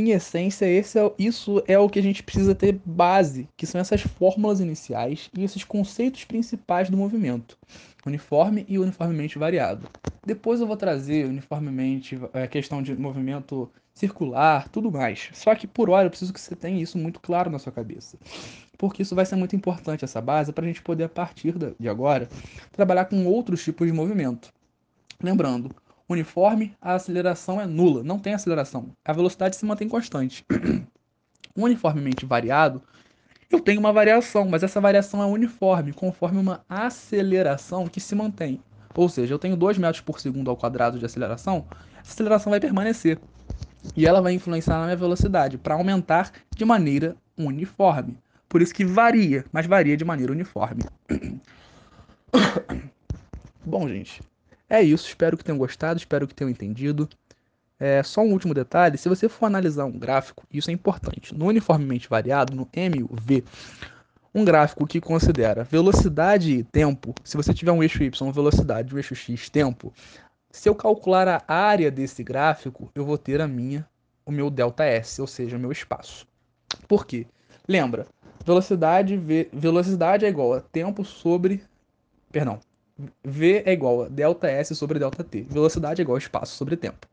em 0.00 0.10
essência, 0.10 0.64
é, 0.64 0.82
isso 1.18 1.62
é 1.66 1.78
o 1.78 1.88
que 1.88 1.98
a 1.98 2.02
gente 2.02 2.22
precisa 2.22 2.54
ter 2.54 2.78
base, 2.84 3.48
que 3.56 3.66
são 3.66 3.80
essas 3.80 4.02
fórmulas 4.02 4.60
iniciais 4.60 5.28
e 5.36 5.42
esses 5.42 5.64
conceitos 5.64 6.24
principais 6.24 6.88
do 6.88 6.96
movimento, 6.96 7.58
uniforme 8.06 8.64
e 8.68 8.78
uniformemente 8.78 9.38
variado. 9.38 9.88
Depois 10.24 10.60
eu 10.60 10.66
vou 10.66 10.76
trazer 10.76 11.26
uniformemente 11.26 12.18
a 12.32 12.46
questão 12.46 12.82
de 12.82 12.94
movimento 12.96 13.70
circular, 13.92 14.68
tudo 14.68 14.92
mais. 14.92 15.30
Só 15.32 15.54
que 15.54 15.66
por 15.66 15.90
hora 15.90 16.06
eu 16.06 16.10
preciso 16.10 16.32
que 16.32 16.40
você 16.40 16.54
tenha 16.54 16.80
isso 16.80 16.96
muito 16.96 17.18
claro 17.18 17.50
na 17.50 17.58
sua 17.58 17.72
cabeça. 17.72 18.16
Porque 18.78 19.02
isso 19.02 19.16
vai 19.16 19.26
ser 19.26 19.34
muito 19.34 19.56
importante, 19.56 20.04
essa 20.04 20.20
base, 20.20 20.52
para 20.52 20.64
a 20.64 20.68
gente 20.68 20.80
poder, 20.80 21.04
a 21.04 21.08
partir 21.08 21.54
de 21.78 21.88
agora, 21.88 22.28
trabalhar 22.70 23.06
com 23.06 23.26
outros 23.26 23.64
tipos 23.64 23.88
de 23.88 23.92
movimento. 23.92 24.52
Lembrando, 25.20 25.74
uniforme, 26.08 26.74
a 26.80 26.94
aceleração 26.94 27.60
é 27.60 27.66
nula, 27.66 28.02
não 28.02 28.18
tem 28.18 28.34
aceleração. 28.34 28.90
A 29.04 29.12
velocidade 29.12 29.56
se 29.56 29.64
mantém 29.64 29.88
constante. 29.88 30.44
Uniformemente 31.54 32.24
variado, 32.24 32.82
eu 33.50 33.60
tenho 33.60 33.80
uma 33.80 33.92
variação, 33.92 34.48
mas 34.48 34.62
essa 34.62 34.80
variação 34.80 35.22
é 35.22 35.26
uniforme, 35.26 35.92
conforme 35.92 36.38
uma 36.38 36.64
aceleração 36.68 37.88
que 37.88 38.00
se 38.00 38.14
mantém. 38.14 38.60
Ou 38.94 39.08
seja, 39.08 39.34
eu 39.34 39.38
tenho 39.38 39.56
2 39.56 39.78
metros 39.78 40.00
por 40.00 40.20
segundo 40.20 40.50
ao 40.50 40.56
quadrado 40.56 40.98
de 40.98 41.06
aceleração, 41.06 41.66
essa 42.00 42.12
aceleração 42.12 42.50
vai 42.50 42.60
permanecer. 42.60 43.18
E 43.96 44.06
ela 44.06 44.20
vai 44.20 44.32
influenciar 44.32 44.78
na 44.78 44.84
minha 44.84 44.96
velocidade 44.96 45.56
para 45.56 45.74
aumentar 45.74 46.32
de 46.54 46.64
maneira 46.64 47.16
uniforme. 47.36 48.18
Por 48.48 48.60
isso 48.60 48.74
que 48.74 48.84
varia, 48.84 49.44
mas 49.52 49.66
varia 49.66 49.96
de 49.96 50.04
maneira 50.04 50.32
uniforme. 50.32 50.82
Bom, 53.64 53.88
gente, 53.88 54.20
é 54.68 54.82
isso, 54.82 55.08
espero 55.08 55.36
que 55.36 55.44
tenham 55.44 55.58
gostado, 55.58 55.98
espero 55.98 56.26
que 56.26 56.34
tenham 56.34 56.50
entendido. 56.50 57.08
É, 57.80 58.02
só 58.02 58.22
um 58.22 58.32
último 58.32 58.52
detalhe, 58.52 58.98
se 58.98 59.08
você 59.08 59.28
for 59.28 59.46
analisar 59.46 59.84
um 59.84 59.98
gráfico, 59.98 60.44
isso 60.52 60.70
é 60.70 60.72
importante. 60.72 61.34
No 61.34 61.46
uniformemente 61.46 62.08
variado, 62.08 62.54
no 62.54 62.68
MUV, 62.74 63.44
um 64.34 64.44
gráfico 64.44 64.86
que 64.86 65.00
considera 65.00 65.64
velocidade 65.64 66.52
e 66.52 66.64
tempo, 66.64 67.14
se 67.24 67.36
você 67.36 67.54
tiver 67.54 67.72
um 67.72 67.82
eixo 67.82 68.02
Y, 68.02 68.32
velocidade, 68.32 68.94
um 68.94 68.98
eixo 68.98 69.14
X, 69.14 69.48
tempo, 69.48 69.92
se 70.50 70.68
eu 70.68 70.74
calcular 70.74 71.44
a 71.46 71.54
área 71.54 71.90
desse 71.90 72.22
gráfico, 72.24 72.90
eu 72.94 73.04
vou 73.04 73.16
ter 73.16 73.40
a 73.40 73.48
minha, 73.48 73.86
o 74.26 74.32
meu 74.32 74.50
ΔS, 74.50 75.20
ou 75.20 75.26
seja, 75.26 75.56
o 75.56 75.60
meu 75.60 75.72
espaço. 75.72 76.26
Por 76.86 77.06
quê? 77.06 77.26
Lembra, 77.66 78.06
velocidade, 78.44 79.16
velocidade 79.52 80.24
é 80.24 80.28
igual 80.28 80.54
a 80.54 80.60
tempo 80.60 81.04
sobre, 81.04 81.62
perdão, 82.32 82.58
V 83.24 83.62
é 83.64 83.72
igual 83.72 84.04
a 84.04 84.08
delta 84.08 84.48
S 84.48 84.74
sobre 84.74 84.98
delta 84.98 85.22
T. 85.22 85.46
Velocidade 85.48 86.00
é 86.00 86.02
igual 86.02 86.16
a 86.16 86.18
espaço 86.18 86.56
sobre 86.56 86.76
tempo. 86.76 87.06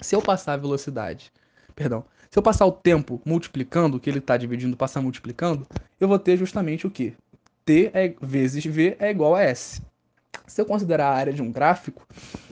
Se 0.00 0.16
eu 0.16 0.22
passar 0.22 0.54
a 0.54 0.56
velocidade, 0.56 1.32
perdão, 1.74 2.04
se 2.30 2.38
eu 2.38 2.42
passar 2.42 2.66
o 2.66 2.72
tempo 2.72 3.20
multiplicando, 3.24 4.00
que 4.00 4.08
ele 4.08 4.18
está 4.18 4.36
dividindo, 4.36 4.76
passar 4.76 5.00
multiplicando, 5.00 5.66
eu 6.00 6.08
vou 6.08 6.18
ter 6.18 6.36
justamente 6.36 6.86
o 6.86 6.90
que? 6.90 7.14
T 7.64 7.90
é, 7.94 8.14
vezes 8.20 8.64
V 8.64 8.96
é 8.98 9.10
igual 9.10 9.34
a 9.34 9.42
S. 9.42 9.82
Se 10.46 10.60
eu 10.60 10.66
considerar 10.66 11.08
a 11.08 11.14
área 11.14 11.32
de 11.32 11.42
um 11.42 11.52
gráfico 11.52 12.06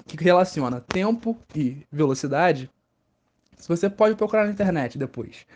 que 0.07 0.23
relaciona 0.23 0.81
tempo 0.81 1.37
e 1.55 1.87
velocidade, 1.91 2.71
você 3.67 3.91
pode 3.91 4.15
procurar 4.15 4.47
na 4.47 4.53
internet 4.53 4.99
depois. 4.99 5.47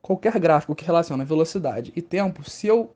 Qualquer 0.00 0.38
gráfico 0.38 0.74
que 0.74 0.84
relaciona 0.84 1.24
velocidade 1.24 1.92
e 1.94 2.02
tempo, 2.02 2.48
se 2.48 2.66
eu 2.66 2.94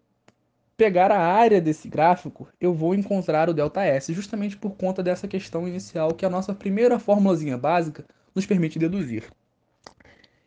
pegar 0.77 1.11
a 1.11 1.19
área 1.19 1.61
desse 1.61 1.89
gráfico, 1.89 2.47
eu 2.61 2.75
vou 2.75 2.95
encontrar 2.95 3.49
o 3.49 3.55
ΔS, 3.55 4.09
justamente 4.09 4.57
por 4.57 4.77
conta 4.77 5.03
dessa 5.03 5.27
questão 5.27 5.67
inicial 5.67 6.13
que 6.13 6.27
a 6.27 6.31
nossa 6.31 6.55
primeira 6.55 6.99
formulazinha 6.99 7.57
básica 7.57 8.05
nos 8.35 8.45
permite 8.45 8.79
deduzir. 8.79 9.25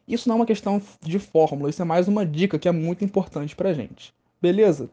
Isso 0.07 0.27
não 0.27 0.35
é 0.35 0.39
uma 0.39 0.45
questão 0.45 0.81
de 1.01 1.19
fórmula, 1.19 1.69
isso 1.69 1.81
é 1.81 1.85
mais 1.85 2.07
uma 2.07 2.25
dica 2.25 2.59
que 2.59 2.67
é 2.67 2.71
muito 2.71 3.03
importante 3.03 3.55
para 3.55 3.69
a 3.69 3.73
gente. 3.73 4.13
Beleza? 4.41 4.89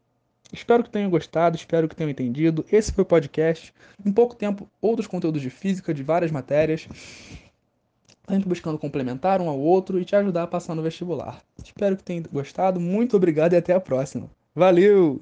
Espero 0.53 0.85
que 0.85 0.91
tenham 0.91 1.11
gostado, 1.11 1.57
espero 1.57 1.89
que 1.89 1.97
tenham 1.97 2.11
entendido. 2.11 2.65
Esse 2.71 2.93
foi 2.93 3.03
o 3.03 3.07
podcast. 3.07 3.75
Em 4.05 4.13
pouco 4.13 4.35
tempo, 4.37 4.69
outros 4.81 5.07
conteúdos 5.07 5.43
de 5.43 5.51
física, 5.51 5.93
de 5.93 6.03
várias 6.03 6.31
matérias. 6.31 6.87
Sempre 8.29 8.49
buscando 8.49 8.79
complementar 8.79 9.41
um 9.41 9.49
ao 9.49 9.59
outro 9.59 10.01
e 10.01 10.05
te 10.05 10.15
ajudar 10.15 10.45
a 10.45 10.47
passar 10.47 10.75
no 10.75 10.83
vestibular. 10.83 11.43
Espero 11.63 11.97
que 11.97 12.05
tenham 12.05 12.25
gostado. 12.33 12.79
Muito 12.81 13.17
obrigado 13.17 13.55
e 13.55 13.57
até 13.57 13.73
a 13.73 13.81
próxima. 13.81 14.31
Valeu! 14.57 15.21